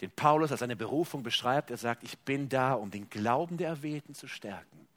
[0.00, 1.70] den Paulus als eine Berufung beschreibt.
[1.70, 4.88] Er sagt, ich bin da, um den Glauben der Erwählten zu stärken,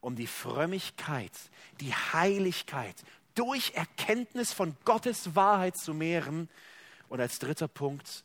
[0.00, 1.32] um die Frömmigkeit,
[1.80, 2.96] die Heiligkeit
[3.34, 6.48] durch Erkenntnis von Gottes Wahrheit zu mehren.
[7.08, 8.24] Und als dritter Punkt,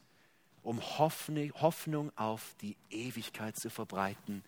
[0.63, 4.43] um Hoffnung auf die Ewigkeit zu verbreiten.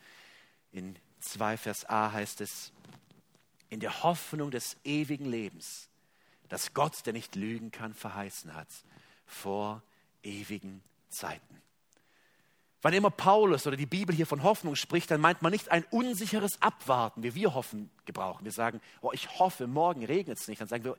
[0.72, 2.72] In 2 Vers A heißt es,
[3.70, 5.90] in der Hoffnung des ewigen Lebens,
[6.50, 8.68] das Gott, der nicht lügen kann, verheißen hat,
[9.26, 9.82] vor
[10.24, 11.62] ewigen Zeiten.
[12.82, 15.84] Wann immer Paulus oder die Bibel hier von Hoffnung spricht, dann meint man nicht ein
[15.90, 18.46] unsicheres Abwarten, wie wir hoffen gebrauchen.
[18.46, 20.62] Wir sagen, oh, ich hoffe, morgen regnet es nicht.
[20.62, 20.96] Dann sagen wir,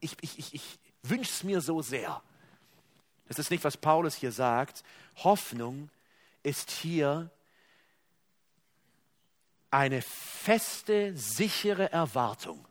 [0.00, 2.20] ich, ich, ich, ich wünsche es mir so sehr.
[3.28, 4.82] Das ist nicht, was Paulus hier sagt.
[5.16, 5.90] Hoffnung
[6.42, 7.30] ist hier
[9.70, 12.64] eine feste, sichere Erwartung,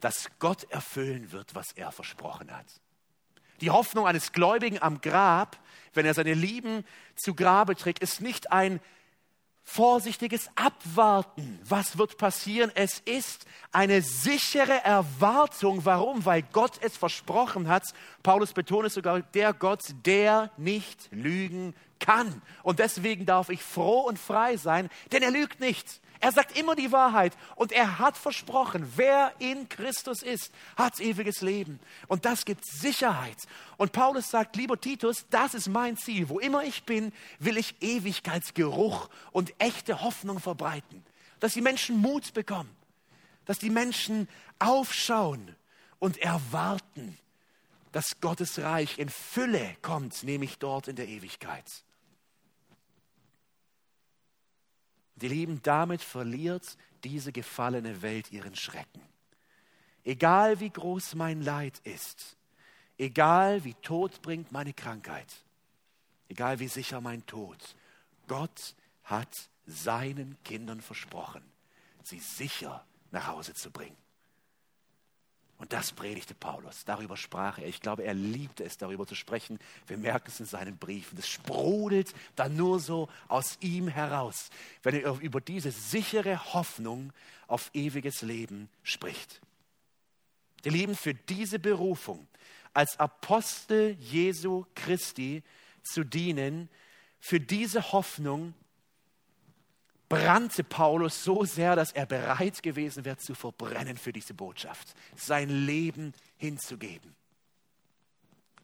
[0.00, 2.66] dass Gott erfüllen wird, was er versprochen hat.
[3.60, 5.58] Die Hoffnung eines Gläubigen am Grab,
[5.92, 6.84] wenn er seine Lieben
[7.16, 8.80] zu Grabe trägt, ist nicht ein
[9.68, 11.60] vorsichtiges Abwarten.
[11.62, 12.72] Was wird passieren?
[12.74, 15.84] Es ist eine sichere Erwartung.
[15.84, 16.24] Warum?
[16.24, 17.84] Weil Gott es versprochen hat.
[18.22, 22.40] Paulus betont es sogar, der Gott, der nicht lügen kann.
[22.62, 26.00] Und deswegen darf ich froh und frei sein, denn er lügt nicht.
[26.20, 31.42] Er sagt immer die Wahrheit und er hat versprochen, wer in Christus ist, hat ewiges
[31.42, 31.78] Leben.
[32.08, 33.36] Und das gibt Sicherheit.
[33.76, 36.28] Und Paulus sagt, lieber Titus, das ist mein Ziel.
[36.28, 41.04] Wo immer ich bin, will ich Ewigkeitsgeruch und echte Hoffnung verbreiten.
[41.38, 42.74] Dass die Menschen Mut bekommen.
[43.44, 44.28] Dass die Menschen
[44.58, 45.54] aufschauen
[46.00, 47.16] und erwarten,
[47.92, 51.64] dass Gottes Reich in Fülle kommt, nämlich dort in der Ewigkeit.
[55.20, 59.02] Die Lieben, damit verliert diese gefallene Welt ihren Schrecken.
[60.04, 62.36] Egal wie groß mein Leid ist,
[62.96, 65.32] egal wie Tod bringt meine Krankheit,
[66.28, 67.58] egal wie sicher mein Tod,
[68.26, 71.42] Gott hat seinen Kindern versprochen,
[72.02, 73.96] sie sicher nach Hause zu bringen.
[75.58, 76.84] Und das predigte Paulus.
[76.84, 77.66] Darüber sprach er.
[77.66, 79.58] Ich glaube, er liebte es, darüber zu sprechen.
[79.88, 81.16] Wir merken es in seinen Briefen.
[81.16, 84.50] Das sprudelt dann nur so aus ihm heraus,
[84.84, 87.12] wenn er über diese sichere Hoffnung
[87.48, 89.40] auf ewiges Leben spricht.
[90.64, 92.28] Die Lieben, für diese Berufung
[92.72, 95.42] als Apostel Jesu Christi
[95.82, 96.68] zu dienen,
[97.18, 98.54] für diese Hoffnung
[100.08, 105.48] brannte Paulus so sehr, dass er bereit gewesen wäre zu verbrennen für diese Botschaft, sein
[105.48, 107.14] Leben hinzugeben.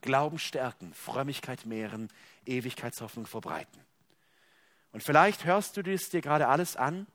[0.00, 2.10] Glauben stärken, Frömmigkeit mehren,
[2.46, 3.80] Ewigkeitshoffnung verbreiten.
[4.92, 7.06] Und vielleicht hörst du das dir gerade alles an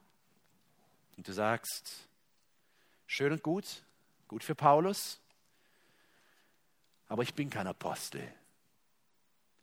[1.18, 2.08] und du sagst,
[3.08, 3.84] schön und gut,
[4.28, 5.20] gut für Paulus,
[7.08, 8.22] aber ich bin kein Apostel.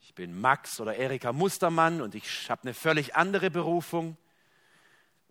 [0.01, 4.17] Ich bin Max oder Erika Mustermann und ich habe eine völlig andere Berufung.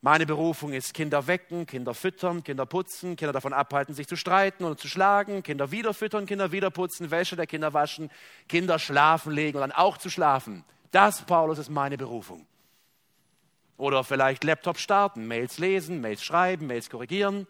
[0.05, 4.63] Meine Berufung ist Kinder wecken, Kinder füttern, Kinder putzen, Kinder davon abhalten, sich zu streiten
[4.63, 8.11] oder zu schlagen, Kinder wieder füttern, Kinder wieder putzen, Wäsche der Kinder waschen,
[8.47, 10.63] Kinder schlafen legen und dann auch zu schlafen.
[10.91, 12.45] Das, Paulus, ist meine Berufung.
[13.77, 17.47] Oder vielleicht Laptop starten, Mails lesen, Mails schreiben, Mails korrigieren,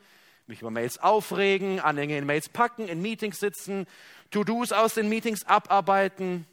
[0.47, 3.85] mich über Mails aufregen, Anhänge in Mails packen, in Meetings sitzen,
[4.31, 6.47] To-Dos aus den Meetings abarbeiten,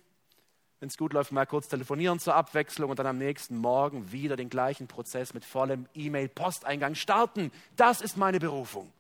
[0.83, 4.35] wenn es gut läuft, mal kurz telefonieren zur Abwechslung und dann am nächsten Morgen wieder
[4.35, 7.53] den gleichen Prozess mit vollem E-Mail-Posteingang starten.
[7.77, 8.93] Das ist meine Berufung.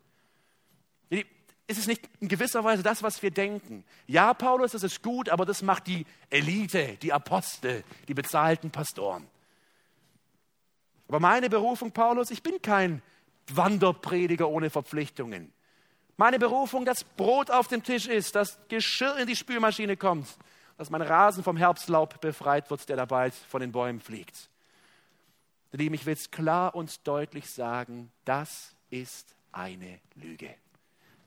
[1.10, 1.26] Ist
[1.66, 3.82] es nicht in gewisser Weise das, was wir denken?
[4.06, 9.26] Ja, Paulus, das ist gut, aber das macht die Elite, die Apostel, die bezahlten Pastoren.
[11.08, 13.02] Aber meine Berufung, Paulus, ich bin kein
[13.52, 15.52] Wanderprediger ohne Verpflichtungen.
[16.16, 20.28] Meine Berufung, dass Brot auf dem Tisch ist, dass Geschirr in die Spülmaschine kommt,
[20.82, 24.50] dass mein Rasen vom Herbstlaub befreit wird, der da bald von den Bäumen fliegt.
[25.70, 30.52] Lieben, ich will es klar und deutlich sagen, das ist eine Lüge.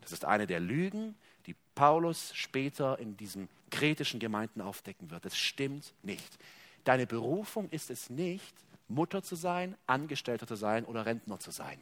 [0.01, 1.15] Das ist eine der Lügen,
[1.45, 5.23] die Paulus später in diesen kretischen Gemeinden aufdecken wird.
[5.23, 6.37] Das stimmt nicht.
[6.83, 8.53] Deine Berufung ist es nicht,
[8.89, 11.79] Mutter zu sein, Angestellter zu sein oder Rentner zu sein.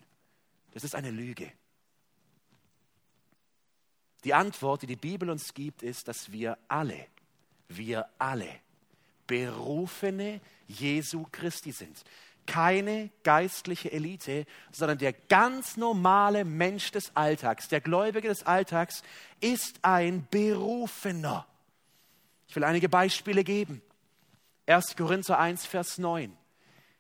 [0.73, 1.51] Das ist eine Lüge.
[4.25, 7.07] Die Antwort, die die Bibel uns gibt, ist, dass wir alle
[7.67, 8.49] wir alle
[9.27, 12.03] Berufene Jesu Christi sind.
[12.45, 19.01] Keine geistliche Elite, sondern der ganz normale Mensch des Alltags, der Gläubige des Alltags
[19.39, 21.47] ist ein Berufener.
[22.47, 23.81] Ich will einige Beispiele geben.
[24.65, 24.95] 1.
[24.95, 26.35] Korinther 1, Vers 9.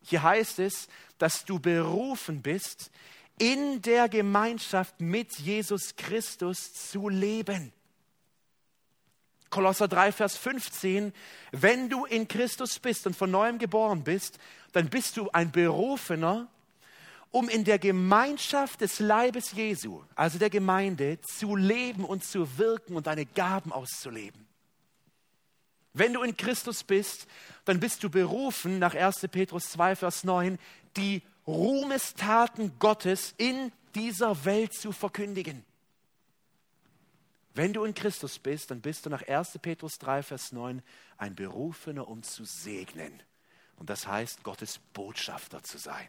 [0.01, 2.89] Hier heißt es, dass du berufen bist,
[3.37, 7.73] in der Gemeinschaft mit Jesus Christus zu leben.
[9.53, 11.13] Kolosser 3, Vers 15,
[11.51, 14.39] wenn du in Christus bist und von neuem geboren bist,
[14.71, 16.47] dann bist du ein Berufener,
[17.29, 22.95] um in der Gemeinschaft des Leibes Jesu, also der Gemeinde, zu leben und zu wirken
[22.95, 24.47] und deine Gaben auszuleben.
[25.93, 27.27] Wenn du in Christus bist,
[27.65, 29.27] dann bist du berufen, nach 1.
[29.31, 30.57] Petrus 2, Vers 9,
[30.97, 35.63] die Ruhmestaten Gottes in dieser Welt zu verkündigen.
[37.53, 39.59] Wenn du in Christus bist, dann bist du nach 1.
[39.61, 40.81] Petrus 3, Vers 9
[41.17, 43.21] ein Berufener, um zu segnen.
[43.77, 46.07] Und das heißt, Gottes Botschafter zu sein.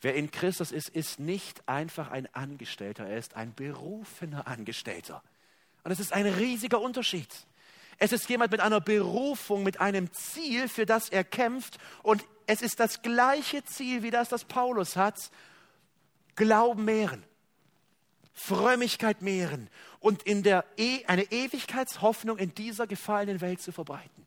[0.00, 5.22] Wer in Christus ist, ist nicht einfach ein Angestellter, er ist ein berufener Angestellter.
[5.82, 7.28] Und es ist ein riesiger Unterschied.
[7.98, 11.78] Es ist jemand mit einer Berufung, mit einem Ziel, für das er kämpft.
[12.02, 15.30] Und es ist das gleiche Ziel wie das, das Paulus hat.
[16.34, 17.24] Glauben mehren,
[18.34, 19.70] Frömmigkeit mehren
[20.00, 24.26] und in der e eine Ewigkeitshoffnung in dieser gefallenen Welt zu verbreiten.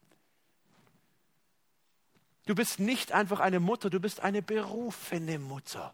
[2.46, 5.93] Du bist nicht einfach eine Mutter, du bist eine berufene Mutter,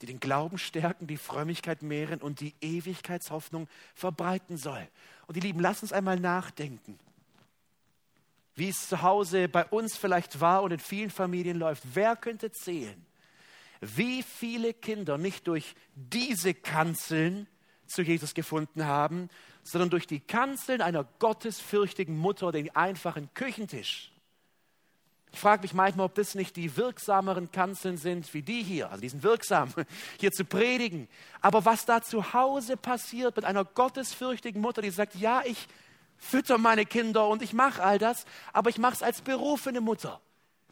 [0.00, 4.86] die den Glauben stärken, die Frömmigkeit mehren und die Ewigkeitshoffnung verbreiten soll.
[5.26, 6.96] Und die Lieben, lass uns einmal nachdenken,
[8.54, 11.82] wie es zu Hause bei uns vielleicht war und in vielen Familien läuft.
[11.94, 13.04] Wer könnte zählen,
[13.80, 17.46] wie viele Kinder nicht durch diese Kanzeln
[17.86, 19.28] zu Jesus gefunden haben,
[19.62, 24.12] sondern durch die Kanzeln einer gottesfürchtigen Mutter, den einfachen Küchentisch
[25.32, 28.90] ich frage mich manchmal, ob das nicht die wirksameren Kanzeln sind wie die hier.
[28.90, 29.72] Also die sind wirksam,
[30.18, 31.08] hier zu predigen.
[31.40, 35.68] Aber was da zu Hause passiert mit einer gottesfürchtigen Mutter, die sagt, ja, ich
[36.16, 40.20] fütter meine Kinder und ich mache all das, aber ich mache es als berufene Mutter.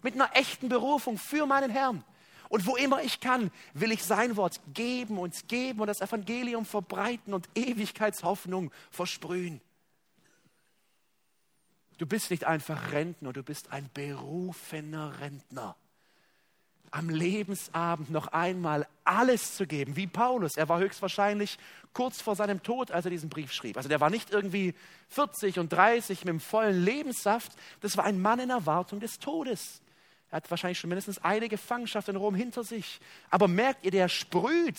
[0.03, 2.03] Mit einer echten Berufung für meinen Herrn.
[2.48, 6.64] Und wo immer ich kann, will ich sein Wort geben und geben und das Evangelium
[6.64, 9.61] verbreiten und Ewigkeitshoffnung versprühen.
[11.98, 15.76] Du bist nicht einfach Rentner, du bist ein berufener Rentner.
[16.90, 20.56] Am Lebensabend noch einmal alles zu geben, wie Paulus.
[20.56, 21.59] Er war höchstwahrscheinlich
[21.92, 23.76] kurz vor seinem Tod, als er diesen Brief schrieb.
[23.76, 24.74] Also der war nicht irgendwie
[25.09, 27.52] 40 und 30 mit dem vollen Lebenssaft.
[27.80, 29.80] Das war ein Mann in Erwartung des Todes.
[30.30, 33.00] Er hat wahrscheinlich schon mindestens eine Gefangenschaft in Rom hinter sich.
[33.30, 34.78] Aber merkt ihr, der sprüht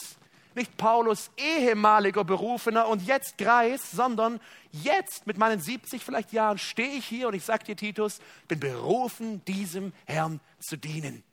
[0.57, 6.97] nicht Paulus ehemaliger Berufener und jetzt Greis, sondern jetzt mit meinen 70 vielleicht Jahren stehe
[6.97, 11.23] ich hier und ich sage dir, Titus, bin berufen, diesem Herrn zu dienen.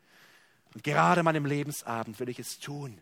[0.74, 3.00] Und gerade meinem Lebensabend will ich es tun,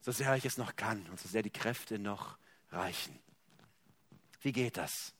[0.00, 2.38] so sehr ich es noch kann und so sehr die Kräfte noch
[2.70, 3.18] reichen.
[4.42, 5.12] Wie geht das?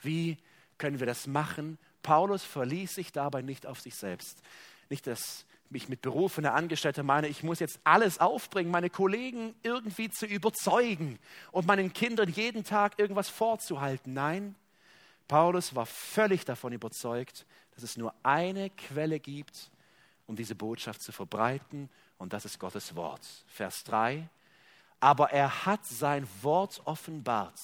[0.00, 0.38] Wie
[0.78, 1.78] können wir das machen?
[2.02, 4.42] Paulus verließ sich dabei nicht auf sich selbst.
[4.88, 10.10] Nicht das mich mit berufener Angestellter meine, ich muss jetzt alles aufbringen, meine Kollegen irgendwie
[10.10, 11.18] zu überzeugen
[11.50, 14.12] und meinen Kindern jeden Tag irgendwas vorzuhalten.
[14.12, 14.54] Nein,
[15.28, 19.70] Paulus war völlig davon überzeugt, dass es nur eine Quelle gibt,
[20.26, 21.88] um diese Botschaft zu verbreiten,
[22.18, 23.26] und das ist Gottes Wort.
[23.48, 24.28] Vers 3.
[25.00, 27.58] Aber er hat sein Wort offenbart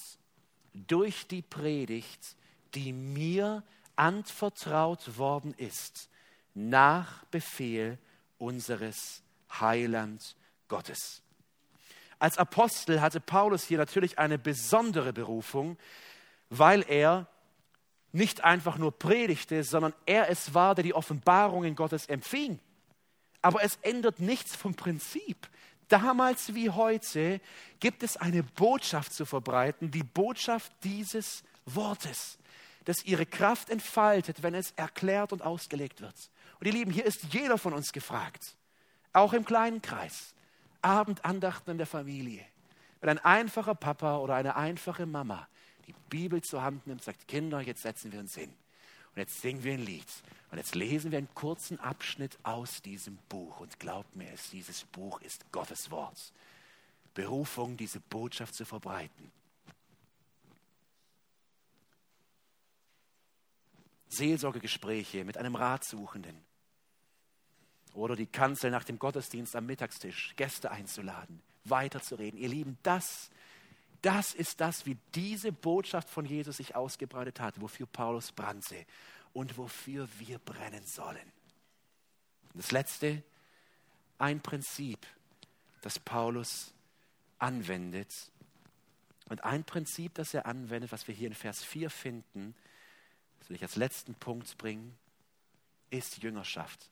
[0.74, 2.34] durch die Predigt,
[2.74, 3.62] die mir
[3.98, 6.08] anvertraut worden ist
[6.54, 7.98] nach Befehl
[8.38, 9.22] unseres
[9.60, 10.36] Heiland
[10.68, 11.22] Gottes.
[12.18, 15.76] Als Apostel hatte Paulus hier natürlich eine besondere Berufung,
[16.50, 17.28] weil er
[18.12, 22.58] nicht einfach nur predigte, sondern er es war, der die Offenbarungen Gottes empfing.
[23.42, 25.48] Aber es ändert nichts vom Prinzip.
[25.88, 27.40] Damals wie heute
[27.80, 32.37] gibt es eine Botschaft zu verbreiten, die Botschaft dieses Wortes,
[32.88, 36.14] das ihre Kraft entfaltet, wenn es erklärt und ausgelegt wird.
[36.58, 38.56] Und ihr Lieben, hier ist jeder von uns gefragt,
[39.12, 40.34] auch im kleinen Kreis,
[40.80, 42.42] Abendandachten in der Familie.
[43.02, 45.46] Wenn ein einfacher Papa oder eine einfache Mama
[45.86, 48.54] die Bibel zur Hand nimmt, sagt, Kinder, jetzt setzen wir uns hin.
[49.14, 50.08] Und jetzt singen wir ein Lied.
[50.50, 53.60] Und jetzt lesen wir einen kurzen Abschnitt aus diesem Buch.
[53.60, 56.32] Und glaubt mir es, dieses Buch ist Gottes Wort.
[57.12, 59.30] Berufung, diese Botschaft zu verbreiten.
[64.08, 66.44] Seelsorgegespräche mit einem Ratsuchenden.
[67.94, 72.38] Oder die Kanzel nach dem Gottesdienst am Mittagstisch, Gäste einzuladen, weiterzureden.
[72.38, 73.30] Ihr Lieben, das,
[74.02, 78.86] das ist das, wie diese Botschaft von Jesus sich ausgebreitet hat, wofür Paulus brannte
[79.32, 81.32] und wofür wir brennen sollen.
[82.54, 83.22] Das letzte,
[84.18, 85.06] ein Prinzip,
[85.80, 86.72] das Paulus
[87.38, 88.12] anwendet.
[89.28, 92.54] Und ein Prinzip, das er anwendet, was wir hier in Vers 4 finden,
[93.48, 94.96] will ich als letzten Punkt bringen,
[95.90, 96.90] ist Jüngerschaft.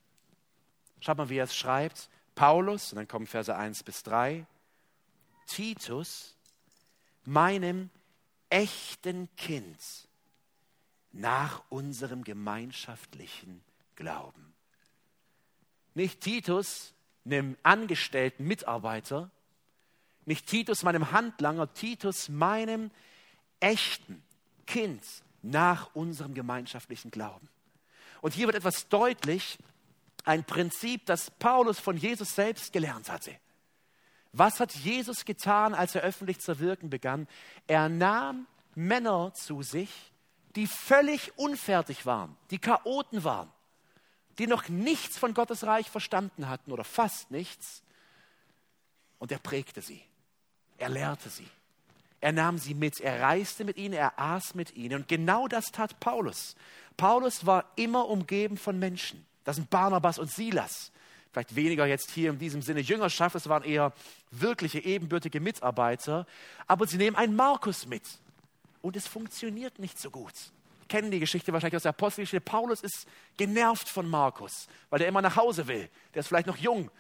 [1.00, 2.08] Schaut mal, wie er es schreibt.
[2.34, 4.46] Paulus, und dann kommen Verse 1 bis 3.
[5.46, 6.34] Titus,
[7.24, 7.90] meinem
[8.48, 9.78] echten Kind,
[11.12, 13.62] nach unserem gemeinschaftlichen
[13.94, 14.54] Glauben.
[15.94, 19.30] Nicht Titus, einem angestellten Mitarbeiter,
[20.26, 22.90] nicht Titus, meinem Handlanger, Titus, meinem
[23.60, 24.22] echten
[24.66, 25.02] Kind
[25.50, 27.48] nach unserem gemeinschaftlichen Glauben.
[28.20, 29.58] Und hier wird etwas deutlich,
[30.24, 33.36] ein Prinzip, das Paulus von Jesus selbst gelernt hatte.
[34.32, 37.28] Was hat Jesus getan, als er öffentlich zu wirken begann?
[37.66, 40.12] Er nahm Männer zu sich,
[40.56, 43.50] die völlig unfertig waren, die Chaoten waren,
[44.38, 47.82] die noch nichts von Gottes Reich verstanden hatten oder fast nichts.
[49.18, 50.02] Und er prägte sie,
[50.76, 51.48] er lehrte sie,
[52.26, 55.02] Er nahm sie mit, er reiste mit ihnen, er aß mit ihnen.
[55.02, 56.56] Und genau das tat Paulus.
[56.96, 59.24] Paulus war immer umgeben von Menschen.
[59.44, 60.90] Das sind Barnabas und Silas.
[61.30, 63.92] Vielleicht weniger jetzt hier in diesem Sinne Jüngerschaft, es waren eher
[64.32, 66.26] wirkliche ebenbürtige Mitarbeiter.
[66.66, 68.02] Aber sie nehmen einen Markus mit.
[68.82, 70.34] Und es funktioniert nicht so gut.
[70.88, 72.40] Kennen die Geschichte wahrscheinlich aus der Apostelgeschichte.
[72.40, 73.06] Paulus ist
[73.36, 75.88] genervt von Markus, weil der immer nach Hause will.
[76.12, 76.90] Der ist vielleicht noch jung.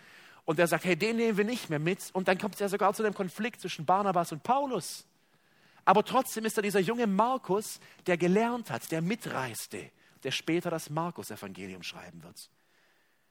[0.44, 2.10] Und der sagt, hey, den nehmen wir nicht mehr mit.
[2.12, 5.04] Und dann kommt es ja sogar zu einem Konflikt zwischen Barnabas und Paulus.
[5.86, 9.90] Aber trotzdem ist da dieser junge Markus, der gelernt hat, der mitreiste,
[10.24, 12.50] der später das Markus-Evangelium schreiben wird.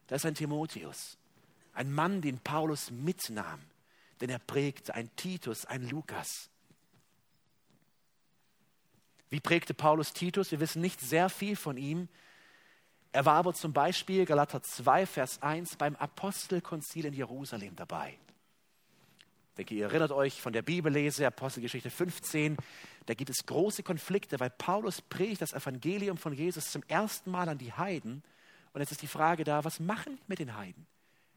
[0.08, 1.18] Da ist ein Timotheus,
[1.74, 3.60] ein Mann, den Paulus mitnahm,
[4.22, 6.50] denn er prägte ein Titus, ein Lukas.
[9.30, 10.52] Wie prägte Paulus Titus?
[10.52, 12.08] Wir wissen nicht sehr viel von ihm.
[13.12, 18.18] Er war aber zum Beispiel, Galater 2, Vers 1, beim Apostelkonzil in Jerusalem dabei.
[19.56, 22.58] Ich denke, ihr erinnert euch von der Bibellese, Apostelgeschichte 15,
[23.06, 27.48] da gibt es große Konflikte, weil Paulus predigt das Evangelium von Jesus zum ersten Mal
[27.48, 28.22] an die Heiden.
[28.74, 30.86] Und jetzt ist die Frage da, was machen wir mit den Heiden?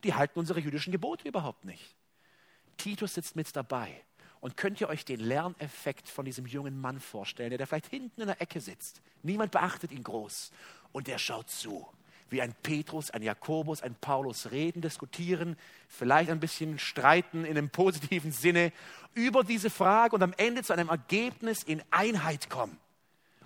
[0.03, 1.95] Die halten unsere jüdischen Gebote überhaupt nicht.
[2.77, 4.03] Titus sitzt mit dabei.
[4.41, 8.21] Und könnt ihr euch den Lerneffekt von diesem jungen Mann vorstellen, der da vielleicht hinten
[8.21, 9.01] in der Ecke sitzt?
[9.23, 10.51] Niemand beachtet ihn groß.
[10.91, 11.87] Und der schaut zu,
[12.31, 15.57] wie ein Petrus, ein Jakobus, ein Paulus reden, diskutieren,
[15.89, 18.73] vielleicht ein bisschen streiten in einem positiven Sinne
[19.15, 22.79] über diese Frage und am Ende zu einem Ergebnis in Einheit kommen.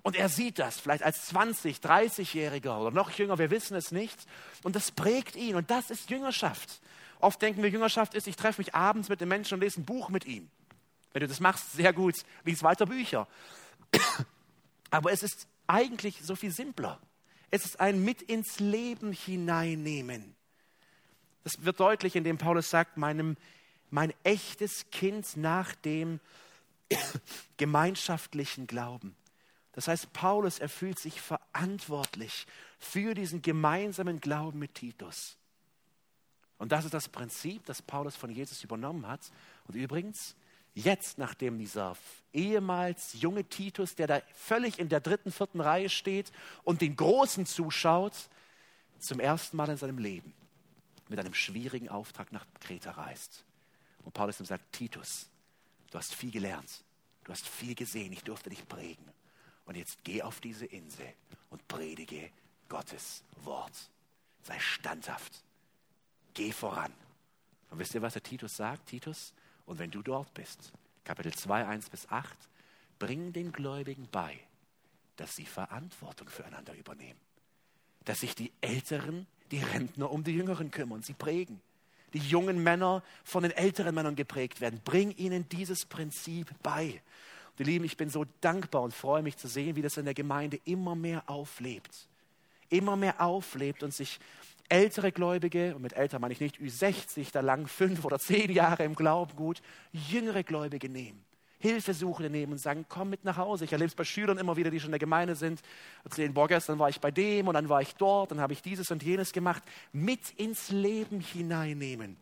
[0.03, 4.17] Und er sieht das vielleicht als 20, 30-Jähriger oder noch jünger, wir wissen es nicht.
[4.63, 6.81] Und das prägt ihn und das ist Jüngerschaft.
[7.19, 9.85] Oft denken wir, Jüngerschaft ist, ich treffe mich abends mit dem Menschen und lese ein
[9.85, 10.49] Buch mit ihm.
[11.13, 13.27] Wenn du das machst, sehr gut, lies weiter Bücher.
[14.89, 16.99] Aber es ist eigentlich so viel simpler.
[17.53, 20.35] Es ist ein mit ins Leben hineinnehmen.
[21.43, 23.37] Das wird deutlich, indem Paulus sagt, meinem,
[23.91, 26.19] mein echtes Kind nach dem
[27.57, 29.15] gemeinschaftlichen Glauben.
[29.73, 32.47] Das heißt, Paulus, er fühlt sich verantwortlich
[32.79, 35.37] für diesen gemeinsamen Glauben mit Titus.
[36.57, 39.31] Und das ist das Prinzip, das Paulus von Jesus übernommen hat.
[39.67, 40.35] Und übrigens,
[40.75, 41.95] Jetzt, nachdem dieser
[42.33, 46.31] ehemals junge Titus, der da völlig in der dritten, vierten Reihe steht
[46.63, 48.13] und den Großen zuschaut,
[48.99, 50.33] zum ersten Mal in seinem Leben
[51.09, 53.43] mit einem schwierigen Auftrag nach Kreta reist.
[54.03, 55.27] Und Paulus ihm sagt, Titus,
[55.91, 56.83] du hast viel gelernt,
[57.23, 59.05] du hast viel gesehen, ich durfte dich prägen.
[59.65, 61.07] Und jetzt geh auf diese Insel
[61.49, 62.29] und predige
[62.67, 63.73] Gottes Wort.
[64.43, 65.43] Sei standhaft,
[66.33, 66.91] geh voran.
[67.69, 68.87] Und wisst ihr, was der Titus sagt?
[68.87, 69.33] Titus,
[69.65, 70.71] und wenn du dort bist,
[71.03, 72.37] Kapitel 2, 1 bis 8,
[72.99, 74.39] bring den Gläubigen bei,
[75.15, 77.19] dass sie Verantwortung füreinander übernehmen.
[78.05, 81.61] Dass sich die Älteren, die Rentner um die Jüngeren kümmern, sie prägen.
[82.13, 84.81] Die jungen Männer von den älteren Männern geprägt werden.
[84.83, 87.01] Bring ihnen dieses Prinzip bei.
[87.51, 90.05] Und ihr Lieben, ich bin so dankbar und freue mich zu sehen, wie das in
[90.05, 92.07] der Gemeinde immer mehr auflebt.
[92.69, 94.19] Immer mehr auflebt und sich
[94.69, 98.83] ältere Gläubige, und mit älter meine ich nicht Ü60, da lang fünf oder zehn Jahre
[98.83, 99.61] im Glauben gut,
[99.91, 101.23] jüngere Gläubige nehmen.
[101.59, 103.63] Hilfesuchende nehmen und sagen, komm mit nach Hause.
[103.63, 105.61] Ich erlebe es bei Schülern immer wieder, die schon in der Gemeinde sind,
[106.03, 108.61] erzählen, boah, gestern war ich bei dem und dann war ich dort, dann habe ich
[108.61, 109.63] dieses und jenes gemacht.
[109.93, 112.17] Mit ins Leben hineinnehmen.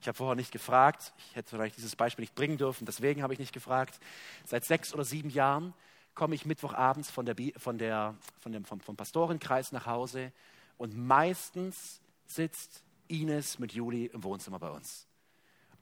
[0.00, 3.32] Ich habe vorher nicht gefragt, ich hätte vielleicht dieses Beispiel nicht bringen dürfen, deswegen habe
[3.32, 3.98] ich nicht gefragt.
[4.44, 5.74] Seit sechs oder sieben Jahren
[6.18, 10.32] komme ich Mittwochabends von der, von der, von dem, vom, vom Pastorenkreis nach Hause
[10.76, 15.06] und meistens sitzt Ines mit Juli im Wohnzimmer bei uns.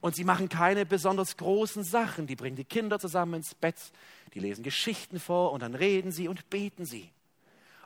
[0.02, 2.26] Und sie machen keine besonders großen Sachen.
[2.26, 3.76] Die bringen die Kinder zusammen ins Bett,
[4.34, 7.10] die lesen Geschichten vor und dann reden sie und beten sie.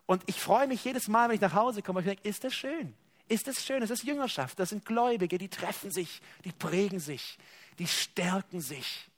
[0.06, 2.52] Und ich freue mich jedes Mal, wenn ich nach Hause komme, ich denke, ist das
[2.52, 2.94] schön?
[3.28, 3.80] Ist das schön?
[3.80, 7.38] Das ist Jüngerschaft, das sind Gläubige, die treffen sich, die prägen sich,
[7.78, 9.09] die stärken sich.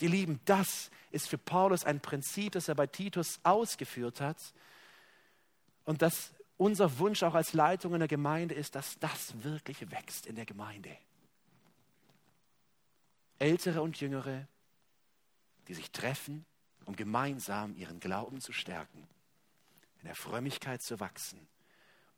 [0.00, 4.54] Die Lieben, das ist für Paulus ein Prinzip, das er bei Titus ausgeführt hat.
[5.84, 10.26] Und dass unser Wunsch auch als Leitung in der Gemeinde ist, dass das wirklich wächst
[10.26, 10.96] in der Gemeinde.
[13.38, 14.46] Ältere und Jüngere,
[15.68, 16.44] die sich treffen,
[16.84, 19.06] um gemeinsam ihren Glauben zu stärken,
[20.00, 21.48] in der Frömmigkeit zu wachsen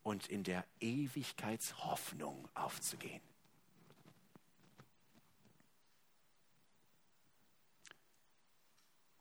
[0.03, 3.22] und in der Ewigkeitshoffnung aufzugehen.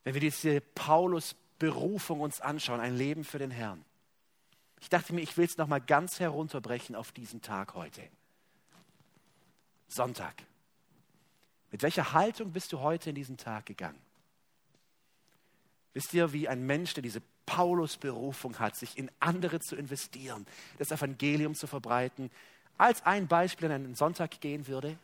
[0.04, 3.84] Wenn wir diese Paulus-Berufung uns anschauen, ein Leben für den Herrn.
[4.80, 8.02] Ich dachte mir, ich will es nochmal ganz herunterbrechen auf diesen Tag heute.
[9.88, 10.44] Sonntag.
[11.70, 14.02] Mit welcher Haltung bist du heute in diesen Tag gegangen?
[15.94, 20.48] Wisst ihr, wie ein Mensch, der diese Paulus-Berufung hat, sich in andere zu investieren,
[20.78, 22.32] das Evangelium zu verbreiten,
[22.78, 24.98] als ein Beispiel an einen Sonntag gehen würde?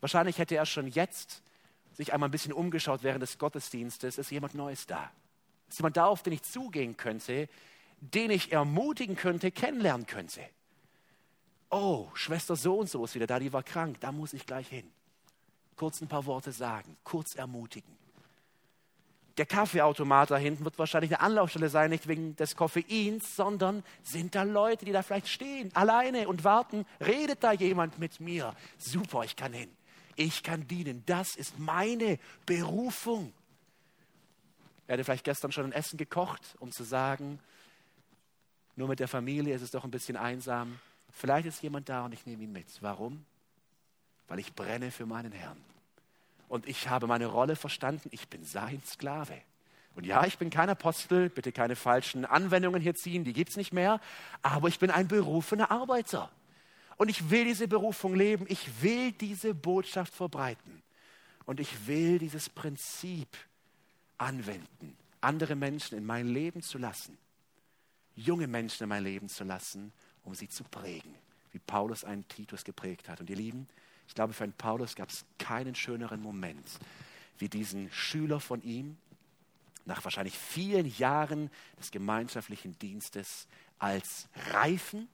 [0.00, 1.42] Wahrscheinlich hätte er schon jetzt
[1.96, 4.18] sich einmal ein bisschen umgeschaut während des Gottesdienstes.
[4.18, 5.10] Ist jemand Neues da?
[5.68, 7.48] Ist jemand da, auf den ich zugehen könnte,
[8.00, 10.42] den ich ermutigen könnte, kennenlernen könnte?
[11.70, 14.68] Oh, Schwester so und so ist wieder da, die war krank, da muss ich gleich
[14.68, 14.90] hin.
[15.74, 17.96] Kurz ein paar Worte sagen, kurz ermutigen.
[19.36, 24.34] Der Kaffeeautomat da hinten wird wahrscheinlich eine Anlaufstelle sein, nicht wegen des Koffeins, sondern sind
[24.34, 26.86] da Leute, die da vielleicht stehen, alleine und warten.
[27.00, 28.54] Redet da jemand mit mir?
[28.78, 29.70] Super, ich kann hin.
[30.16, 31.02] Ich kann dienen.
[31.06, 33.32] Das ist meine Berufung.
[34.86, 37.38] Er hatte vielleicht gestern schon ein Essen gekocht, um zu sagen,
[38.76, 40.78] nur mit der Familie ist es doch ein bisschen einsam.
[41.12, 42.66] Vielleicht ist jemand da und ich nehme ihn mit.
[42.80, 43.24] Warum?
[44.28, 45.62] Weil ich brenne für meinen Herrn.
[46.48, 48.08] Und ich habe meine Rolle verstanden.
[48.12, 49.40] Ich bin sein Sklave.
[49.96, 53.56] Und ja, ich bin kein Apostel, bitte keine falschen Anwendungen hier ziehen, die gibt es
[53.56, 53.98] nicht mehr.
[54.42, 56.30] Aber ich bin ein berufener Arbeiter.
[56.96, 58.46] Und ich will diese Berufung leben.
[58.48, 60.82] Ich will diese Botschaft verbreiten.
[61.44, 63.28] Und ich will dieses Prinzip
[64.18, 67.16] anwenden, andere Menschen in mein Leben zu lassen,
[68.14, 69.92] junge Menschen in mein Leben zu lassen
[70.26, 71.14] um sie zu prägen,
[71.52, 73.20] wie Paulus einen Titus geprägt hat.
[73.20, 73.66] Und ihr Lieben,
[74.06, 76.68] ich glaube, für einen Paulus gab es keinen schöneren Moment,
[77.38, 78.98] wie diesen Schüler von ihm
[79.84, 83.46] nach wahrscheinlich vielen Jahren des gemeinschaftlichen Dienstes
[83.78, 85.08] als reifen,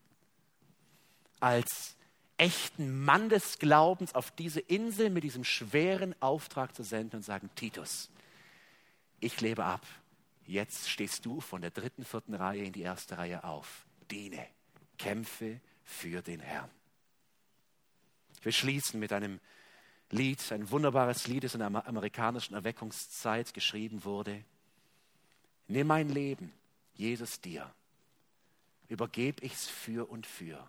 [1.43, 1.97] als
[2.36, 7.51] echten Mann des Glaubens auf diese Insel mit diesem schweren Auftrag zu senden und sagen,
[7.57, 8.11] Titus,
[9.20, 9.84] ich lebe ab.
[10.47, 13.86] Jetzt stehst du von der dritten, vierten Reihe in die erste Reihe auf.
[14.11, 14.47] Diene
[14.99, 16.70] kämpfe für den Herrn.
[18.43, 19.40] Wir schließen mit einem
[20.11, 24.45] Lied, ein wunderbares Lied, das in der amerikanischen Erweckungszeit geschrieben wurde.
[25.68, 26.53] Nimm mein Leben,
[26.95, 27.72] Jesus dir,
[28.88, 30.68] übergebe ich's für und für.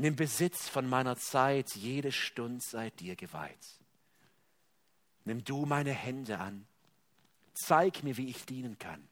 [0.00, 3.66] Nimm Besitz von meiner Zeit, jede Stunde sei dir geweiht.
[5.26, 6.66] Nimm du meine Hände an,
[7.52, 9.06] zeig mir, wie ich dienen kann.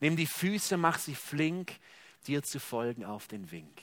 [0.00, 1.78] Nimm die Füße, mach sie flink,
[2.26, 3.80] dir zu folgen auf den Wink.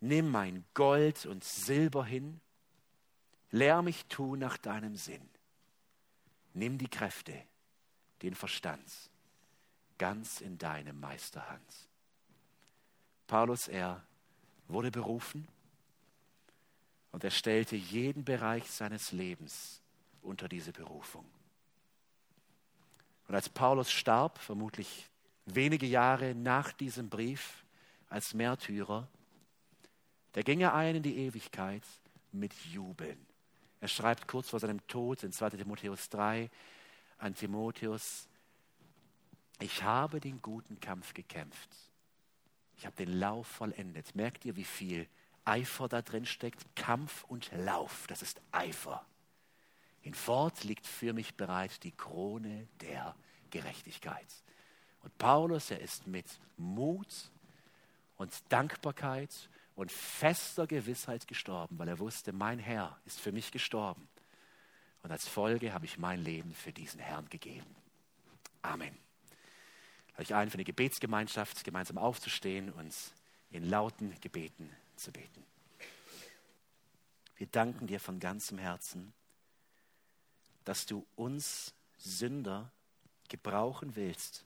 [0.00, 2.42] Nimm mein Gold und Silber hin,
[3.52, 5.26] lehr mich tun nach deinem Sinn.
[6.52, 7.32] Nimm die Kräfte,
[8.20, 8.84] den Verstand,
[9.96, 11.88] ganz in deine Meisterhand.
[13.26, 14.06] Paulus, er
[14.68, 15.46] wurde berufen
[17.12, 19.80] und er stellte jeden Bereich seines Lebens
[20.22, 21.24] unter diese Berufung.
[23.28, 25.08] Und als Paulus starb, vermutlich
[25.46, 27.64] wenige Jahre nach diesem Brief
[28.08, 29.08] als Märtyrer,
[30.32, 31.82] da ging er ein in die Ewigkeit
[32.32, 33.24] mit Jubeln.
[33.80, 36.50] Er schreibt kurz vor seinem Tod in 2 Timotheus 3
[37.18, 38.28] an Timotheus,
[39.58, 41.70] ich habe den guten Kampf gekämpft.
[42.76, 44.14] Ich habe den Lauf vollendet.
[44.14, 45.08] Merkt ihr, wie viel
[45.44, 46.64] Eifer da drin steckt?
[46.74, 49.04] Kampf und Lauf, das ist Eifer.
[50.00, 53.16] Hinfort liegt für mich bereit die Krone der
[53.50, 54.26] Gerechtigkeit.
[55.02, 57.30] Und Paulus, er ist mit Mut
[58.16, 64.08] und Dankbarkeit und fester Gewissheit gestorben, weil er wusste, mein Herr ist für mich gestorben.
[65.02, 67.76] Und als Folge habe ich mein Leben für diesen Herrn gegeben.
[68.62, 69.05] Amen.
[70.18, 72.94] Ich ein, für eine Gebetsgemeinschaft gemeinsam aufzustehen und
[73.50, 75.44] in lauten Gebeten zu beten.
[77.36, 79.12] Wir danken dir von ganzem Herzen,
[80.64, 82.70] dass du uns Sünder
[83.28, 84.44] gebrauchen willst,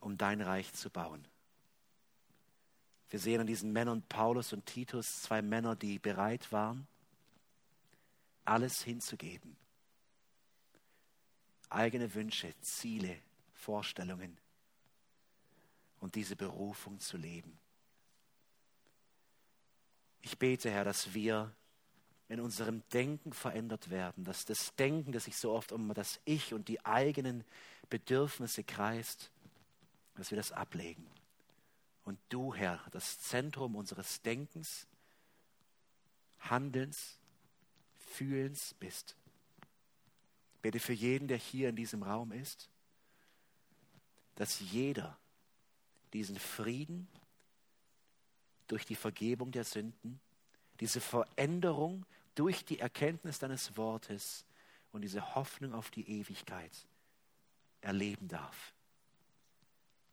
[0.00, 1.26] um dein Reich zu bauen.
[3.10, 6.86] Wir sehen an diesen Männern Paulus und Titus zwei Männer, die bereit waren,
[8.44, 9.56] alles hinzugeben.
[11.68, 13.18] Eigene Wünsche, Ziele,
[13.62, 14.36] Vorstellungen
[16.00, 17.56] und diese Berufung zu leben.
[20.20, 21.54] Ich bete, Herr, dass wir
[22.28, 26.52] in unserem Denken verändert werden, dass das Denken, das sich so oft um das Ich
[26.52, 27.44] und die eigenen
[27.88, 29.30] Bedürfnisse kreist,
[30.16, 31.06] dass wir das ablegen.
[32.04, 34.88] Und du, Herr, das Zentrum unseres Denkens,
[36.40, 37.16] Handelns,
[37.94, 39.14] Fühlens bist.
[40.62, 42.71] Bitte für jeden, der hier in diesem Raum ist,
[44.36, 45.18] dass jeder
[46.12, 47.08] diesen Frieden
[48.66, 50.20] durch die Vergebung der Sünden,
[50.80, 54.44] diese Veränderung durch die Erkenntnis deines Wortes
[54.92, 56.72] und diese Hoffnung auf die Ewigkeit
[57.80, 58.74] erleben darf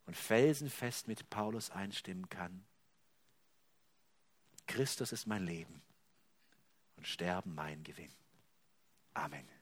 [0.06, 2.64] und felsenfest mit Paulus einstimmen kann.
[4.66, 5.82] Christus ist mein Leben
[6.96, 8.12] und Sterben mein Gewinn.
[9.14, 9.59] Amen.